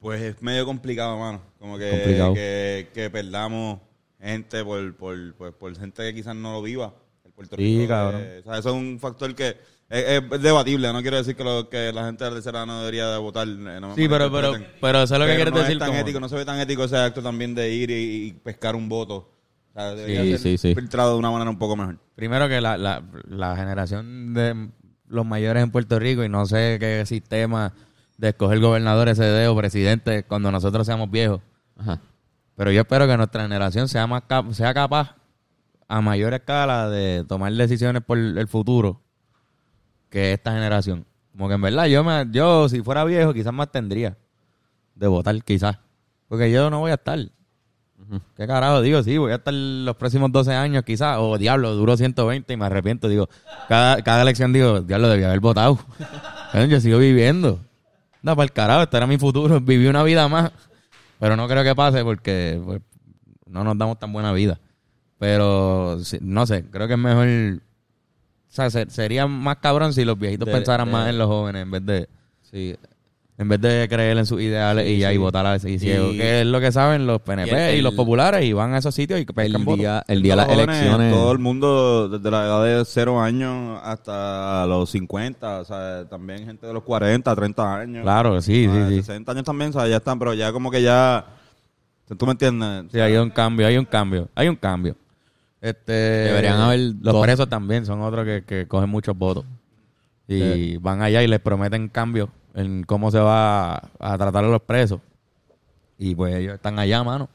[0.00, 1.40] pues es medio complicado, mano.
[1.58, 2.34] Como que, Complicado.
[2.34, 3.80] que, que perdamos
[4.20, 6.94] gente por, por, pues, por gente que quizás no lo viva.
[7.24, 8.20] El Puerto Sí, Rico, cabrón.
[8.24, 9.48] eh, o sea, eso es un factor que
[9.90, 10.92] es, es debatible.
[10.92, 13.46] No quiero decir que, lo, que la gente de la tercera no debería de votar.
[13.48, 15.74] eh, no Sí, pero, pero, pero sé lo que quieres no decir.
[15.74, 18.26] Es tan como- ético, no se ve tan ético ese acto también de ir y,
[18.28, 19.30] y pescar un voto.
[19.70, 20.74] O sea, debería Sí, ser sí, sí.
[20.74, 21.98] filtrado de una manera un poco mejor.
[22.16, 24.70] Primero que la, la, la generación de
[25.06, 27.72] los mayores en Puerto Rico y no sé qué sistema
[28.16, 31.40] de escoger gobernador, SD o presidente cuando nosotros seamos viejos.
[31.76, 32.00] Ajá.
[32.58, 35.14] Pero yo espero que nuestra generación sea más cap- sea capaz
[35.86, 39.00] a mayor escala de tomar decisiones por el futuro
[40.10, 41.06] que esta generación.
[41.32, 44.18] Como que en verdad yo me, yo si fuera viejo quizás más tendría
[44.96, 45.78] de votar quizás.
[46.26, 47.18] Porque yo no voy a estar.
[48.36, 48.80] ¿Qué carajo?
[48.80, 51.18] Digo, sí, voy a estar los próximos 12 años quizás.
[51.20, 53.08] O diablo, duró 120 y me arrepiento.
[53.08, 53.28] Digo,
[53.68, 55.78] cada, cada elección digo, diablo, debía haber votado.
[56.52, 57.60] Pero yo sigo viviendo.
[58.22, 59.60] No, para el carajo, este era mi futuro.
[59.62, 60.50] Viví una vida más.
[61.18, 62.80] Pero no creo que pase porque pues,
[63.46, 64.60] no nos damos tan buena vida.
[65.18, 67.26] Pero no sé, creo que es mejor.
[67.26, 71.26] O sea, se- sería más cabrón si los viejitos De- pensaran de- más en los
[71.26, 72.08] jóvenes en vez de
[72.42, 72.76] Sí.
[73.40, 76.10] En vez de creer en sus ideales y ya y votar a ese ciego.
[76.10, 78.92] Que es lo que saben los PNP y, el- los populares y van a esos
[78.94, 79.78] sitios y pescan El votos.
[79.78, 81.12] día, el día de las elecciones.
[81.14, 86.44] Todo el mundo, desde la edad de 0 años hasta los 50, o sea, también
[86.46, 88.02] gente de los 40, 30 años.
[88.02, 89.02] Claro, sí, Ah, sí, sí.
[89.02, 91.24] 60 años también, o sea, ya están, pero ya como que ya.
[92.18, 92.86] ¿Tú me entiendes?
[92.90, 94.96] Sí, hay un cambio, hay un cambio, hay un cambio.
[95.60, 99.44] Este, Deberían haber los dos- presos también son otros que, que cogen muchos votos
[100.26, 102.28] y van allá y les prometen cambios
[102.60, 105.00] en cómo se va a, tratar a los presos
[105.98, 107.28] y pues ellos están allá, mano.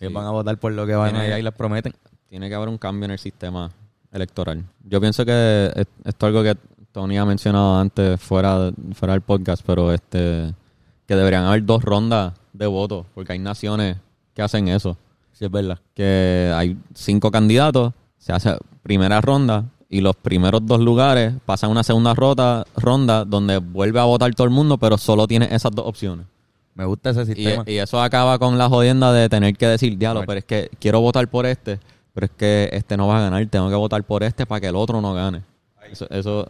[0.00, 1.94] Ellos van a votar por lo que van Tiene- allá y les prometen.
[2.28, 3.70] Tiene que haber un cambio en el sistema
[4.12, 4.64] electoral.
[4.84, 6.56] Yo pienso que es- esto es algo que
[6.92, 10.52] Tony ha mencionado antes fuera, fuera del podcast, pero este
[11.06, 13.96] que deberían haber dos rondas de votos, porque hay naciones
[14.34, 14.96] que hacen eso.
[15.32, 15.78] Sí, es verdad.
[15.94, 19.64] Que hay cinco candidatos, se hace primera ronda
[19.94, 24.44] y los primeros dos lugares pasan una segunda rota, ronda donde vuelve a votar todo
[24.44, 26.26] el mundo, pero solo tiene esas dos opciones.
[26.74, 27.62] Me gusta ese Y, sistema.
[27.64, 31.00] y eso acaba con la jodienda de tener que decir, diablo, pero es que quiero
[31.00, 31.78] votar por este,
[32.12, 34.66] pero es que este no va a ganar, tengo que votar por este para que
[34.66, 35.42] el otro no gane.
[35.88, 36.48] Eso, eso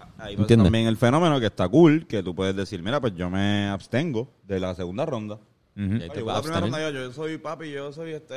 [0.49, 4.27] también el fenómeno que está cool, que tú puedes decir, mira, pues yo me abstengo
[4.49, 5.39] de la segunda ronda.
[5.77, 5.85] Ujú.
[5.97, 6.63] Y ahí Oye, te voy a puedes la primera abstener.
[6.63, 8.35] ronda yo, yo soy papi, yo soy este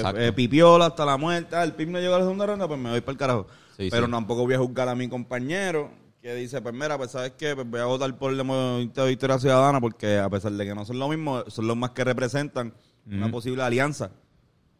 [0.00, 1.56] eh, pipiola hasta la muerte.
[1.62, 3.46] El pip no llegó a la segunda ronda, pues me voy para el carajo.
[3.76, 4.12] Sí, Pero sí.
[4.12, 7.68] tampoco voy a juzgar a mi compañero que dice, pues mira, pues sabes qué, pues
[7.68, 10.84] voy a votar por el Movimiento de Victoria Ciudadana porque a pesar de que no
[10.84, 12.74] son lo mismo, son los más que representan
[13.08, 14.10] una posible alianza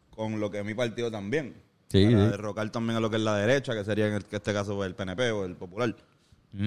[0.09, 1.55] con lo que es mi partido también.
[1.89, 2.31] Sí, para sí.
[2.31, 5.31] derrocar también a lo que es la derecha, que sería en este caso el PNP
[5.31, 5.95] o el Popular.
[6.53, 6.57] O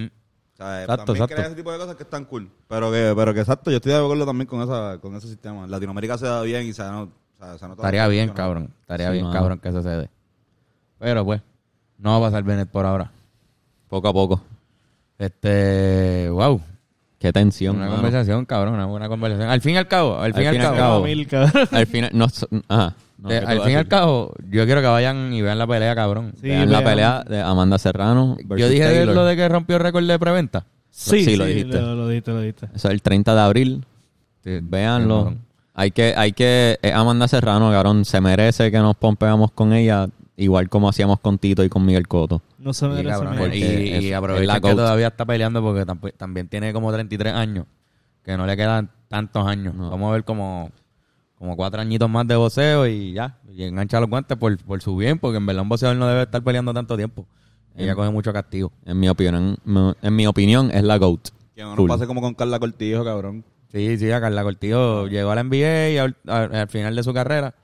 [0.61, 1.35] sea, Exacto, también exacto.
[1.35, 2.49] crea ese tipo de cosas que están cool.
[2.67, 5.67] Pero que, pero que exacto, yo estoy de acuerdo también con esa, con ese sistema.
[5.67, 8.69] Latinoamérica se da bien y se, no, o sea, se nota Estaría bien, cabrón.
[8.81, 9.33] Estaría Sí, bien, mano.
[9.39, 10.09] cabrón, que eso se dé.
[10.99, 11.41] Pero pues,
[11.97, 13.11] no va a pasar Bennett por ahora.
[13.89, 14.41] Poco a poco.
[15.17, 16.61] Este, wow.
[17.19, 17.75] Qué tensión.
[17.75, 17.97] Una mano.
[17.97, 19.47] conversación, cabrón, una buena conversación.
[19.49, 20.93] Al fin y al cabo, al fin y al fin y al cabo.
[20.93, 21.03] cabo.
[21.05, 21.67] Mil, cabrón.
[21.71, 22.25] Al final, no,
[22.67, 22.95] ajá.
[23.21, 25.57] No, eh, ¿qué te al fin y al cabo, yo quiero que vayan y vean
[25.59, 26.33] la pelea, cabrón.
[26.41, 26.89] Sí, Vean la vean.
[26.91, 28.35] pelea de Amanda Serrano.
[28.57, 29.15] yo dije de Taylor.
[29.15, 30.65] lo de que rompió el récord de preventa.
[30.89, 31.79] Sí, Sí, sí, lo dijiste.
[31.79, 32.65] Lo, lo dijiste, lo dijiste.
[32.75, 33.85] Eso es el 30 de abril.
[34.43, 35.17] Sí, Véanlo.
[35.19, 35.39] cabrón.
[35.73, 40.67] Hay que, hay que, Amanda Serrano, cabrón, se merece que nos pompeamos con ella, igual
[40.67, 42.41] como hacíamos con Tito y con Miguel Coto.
[42.57, 45.61] No se Y, merece cabrón, y, es- y es aprovecha la que todavía está peleando
[45.61, 45.85] porque
[46.17, 47.65] también tiene como 33 años,
[48.25, 49.73] que no le quedan tantos años.
[49.73, 49.89] No.
[49.91, 50.71] Vamos a ver cómo,
[51.41, 53.39] como cuatro añitos más de boxeo y ya.
[53.49, 56.21] Y engancha los guantes por, por su bien, porque en verdad un boxeador no debe
[56.21, 57.25] estar peleando tanto tiempo.
[57.75, 58.71] Ella coge mucho castigo.
[58.85, 59.57] En mi opinión,
[60.01, 61.29] en mi opinión es la GOAT.
[61.55, 63.43] Que no nos pase como con Carla Cortijo, cabrón.
[63.71, 67.01] Sí, sí, a Carla Cortijo llegó a la NBA y al, al- al final de
[67.03, 67.55] su carrera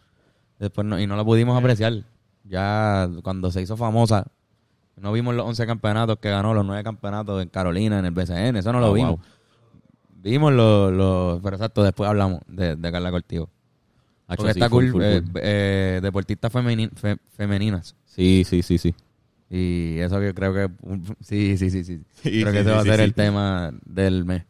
[0.58, 1.94] después no, y no la pudimos apreciar.
[2.46, 4.26] Ya cuando se hizo famosa,
[4.96, 8.56] no vimos los 11 campeonatos que ganó, los 9 campeonatos en Carolina, en el BCN,
[8.58, 9.12] eso no lo Oh, vimos.
[9.18, 9.20] wow.
[10.16, 13.50] Vimos los, los, pero exacto, después hablamos de, de Carla Cortijo.
[14.28, 15.40] Hacho, Porque sí, está full, cool, full, eh, full.
[15.42, 17.96] eh, deportistas femeni- fe- femeninas.
[18.06, 18.94] Sí, sí, sí, sí.
[19.50, 20.70] Y eso que creo que...
[21.22, 22.02] Sí, sí, sí, sí.
[22.22, 24.44] Sí, creo que ese va a ser el tema del mes.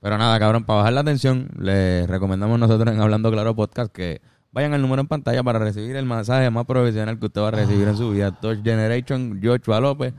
[0.00, 4.20] Pero nada, cabrón, para bajar la tensión, les recomendamos nosotros en Hablando Claro Podcast que
[4.52, 7.52] vayan al número en pantalla para recibir el masaje más profesional que usted va a
[7.52, 8.30] recibir en su vida.
[8.40, 10.14] Touch Generation, Joshua López,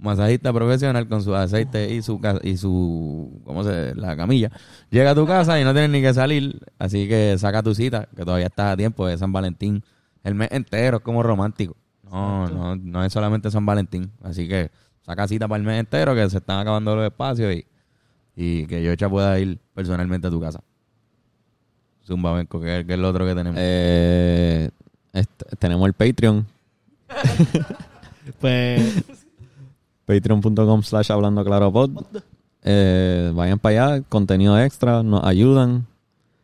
[0.00, 4.50] masajista profesional con su aceite y su ca- y su ¿cómo se la camilla.
[4.90, 8.08] Llega a tu casa y no tienes ni que salir, así que saca tu cita,
[8.16, 9.82] que todavía está a tiempo de San Valentín.
[10.24, 11.76] El mes entero es como romántico.
[12.10, 14.70] No, no, no es solamente San Valentín, así que
[15.06, 17.64] saca cita para el mes entero que se están acabando los espacios y,
[18.34, 20.60] y que Yocha pueda ir personalmente a tu casa.
[22.06, 23.56] Zumba Benco, que, es- que es lo otro que tenemos.
[23.62, 24.70] Eh,
[25.12, 26.46] este, tenemos el Patreon.
[28.40, 29.19] Pues,
[30.10, 31.90] Patreon.com slash hablando claro pod.
[32.62, 35.86] Eh, vayan para allá, contenido extra, nos ayudan,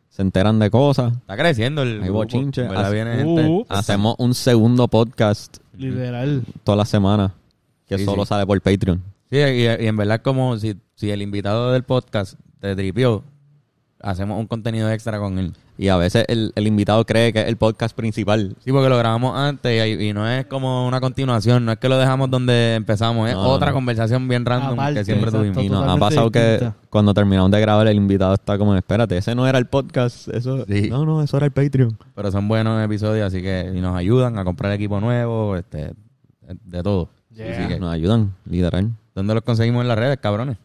[0.09, 1.13] se enteran de cosas.
[1.13, 2.61] Está creciendo el Hay grupo, bochinche.
[2.63, 2.85] ¿verdad?
[2.85, 3.45] Hace- Viene gente.
[3.45, 6.43] Uh, Hacemos un segundo podcast literal.
[6.63, 7.33] toda la semana
[7.87, 8.29] que Sí, solo sí.
[8.29, 9.03] sale por Patreon.
[9.29, 13.23] Sí, y, y en verdad como si, si el invitado del podcast te tripió,
[14.01, 15.53] hacemos un contenido extra con él.
[15.79, 18.55] Y a veces el, el invitado cree que es el podcast principal.
[18.65, 21.87] Sí, porque lo grabamos antes y, y no es como una continuación, no es que
[21.87, 23.73] lo dejamos donde empezamos, es No, otra no.
[23.75, 25.37] conversación bien random Aparte, que siempre exacto.
[25.45, 25.63] tuvimos.
[25.63, 29.35] Y nos ha pasado que cuando terminamos de grabar el invitado está como, espérate, ese
[29.35, 30.27] no era el podcast.
[30.29, 30.89] Eso, Sí.
[30.89, 31.95] No, no, eso era el Patreon.
[32.15, 35.91] Pero son buenos episodios, así que y nos ayudan a comprar equipo nuevo, este,
[36.63, 37.09] de todo.
[37.35, 37.51] Yeah.
[37.51, 38.89] Así que, Nos ayudan, literal.
[39.13, 40.57] ¿dónde los conseguimos en las redes, cabrones?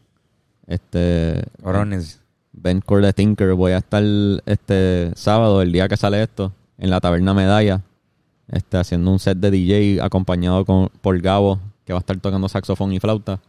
[0.66, 2.22] Este, Cabrones.
[2.53, 3.55] Ben Core the Thinker.
[3.55, 4.03] Voy a estar
[4.46, 7.82] este sábado, el día que sale esto, en la Taberna Medalla,
[8.48, 12.48] este, haciendo un set de DJ acompañado con, por Gabo, que va a estar tocando
[12.48, 13.40] saxofón y flauta.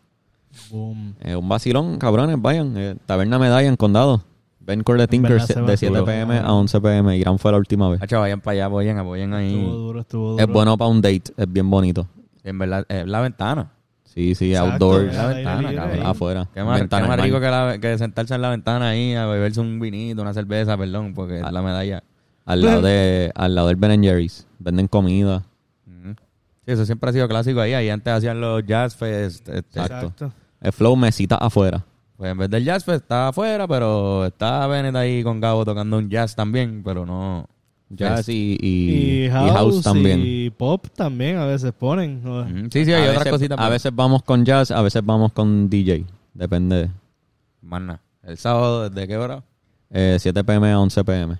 [0.70, 1.16] Boom.
[1.22, 2.78] Eh, un vacilón, cabrones, vayan.
[2.78, 4.24] Eh, Taberna Medalla en Condado.
[4.60, 5.30] Ben Core the va
[5.66, 6.06] de 7 duro.
[6.06, 7.18] pm a 11 pm.
[7.18, 8.02] Irán fue la última vez.
[8.02, 9.56] Hacho, vayan para allá, apoyen, apoyen ahí.
[9.56, 10.44] Estuvo duro, estuvo duro.
[10.44, 12.08] Es bueno para un date, es bien bonito.
[12.44, 13.72] En verdad, es la ventana.
[14.14, 16.06] Sí, sí, Exacto, outdoors, al La ventana, libre cabrón.
[16.06, 16.48] afuera.
[16.54, 19.26] Qué más, Ventana qué más rico que, la- que sentarse en la ventana ahí a
[19.26, 21.48] beberse un vinito, una cerveza, perdón, porque Ah.
[21.48, 22.04] es la medalla.
[22.46, 24.46] Al lado, de, al lado del Ben Jerry's.
[24.60, 25.44] Venden comida.
[26.66, 27.74] Sí, eso siempre ha sido clásico ahí.
[27.74, 29.50] Ahí antes hacían los Jazz Fest.
[29.50, 29.96] este, Exacto.
[30.08, 30.32] Exacto.
[30.62, 31.84] El flow mesita afuera.
[32.16, 35.98] Pues en vez del Jazz Fest está afuera, pero está Bennett ahí con Gabo tocando
[35.98, 37.50] un jazz también, pero no...
[37.96, 40.22] Jazz y, y, Y, y house, también.
[40.24, 42.22] y pop también a veces ponen.
[42.72, 43.60] Sí, sí, hay a, otras veces, cositas.
[43.60, 46.06] a veces vamos con jazz, a veces vamos con DJ.
[46.34, 46.90] Depende.
[47.62, 48.02] Más nada.
[48.24, 49.44] El sábado, ¿desde qué hora?
[49.90, 51.38] Eh, 7 pm a 11 pm.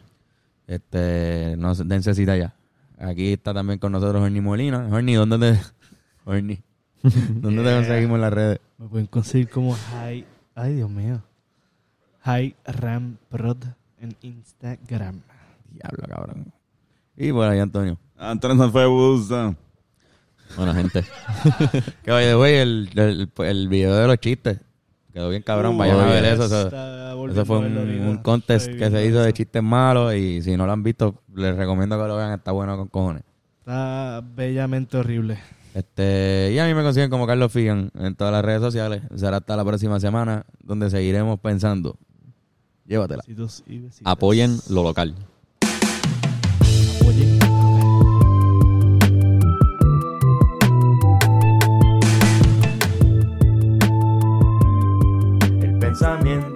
[0.68, 2.54] Este, no dense cita ya.
[3.00, 4.88] Aquí está también con nosotros Horny Molina.
[4.92, 5.60] Horny, ¿dónde te...
[6.26, 6.60] Horny.
[7.02, 8.60] ¿Dónde te conseguimos en las redes?
[8.78, 10.26] Me pueden conseguir como High.
[10.56, 11.22] Ay, Dios mío.
[12.22, 13.58] High Ram Prod
[14.00, 15.22] en Instagram.
[15.74, 16.54] Diablo, cabrón.
[17.18, 17.98] Y por ahí, Antonio.
[18.18, 19.32] Antonio Sanfebus.
[19.32, 19.56] ah.
[20.56, 21.04] Bueno, gente.
[22.04, 24.60] Que oye, güey, el, el, el video de los chistes.
[25.12, 25.76] Quedó bien cabrón.
[25.76, 26.46] Uh, Vayan a ver yes.
[26.46, 26.68] eso.
[26.68, 27.46] eso.
[27.46, 30.14] Fue un, un contest que se hizo de chistes malos.
[30.16, 32.34] Y si no lo han visto, les recomiendo que lo vean.
[32.34, 33.24] Está bueno con cojones.
[33.60, 35.40] Está bellamente horrible.
[35.74, 39.02] Este, y a mí me consiguen como Carlos Figan en todas las redes sociales.
[39.16, 41.98] Será hasta la próxima semana, donde seguiremos pensando.
[42.86, 43.24] Llévatela.
[44.04, 45.16] Apoyen lo local.
[56.04, 56.53] 下面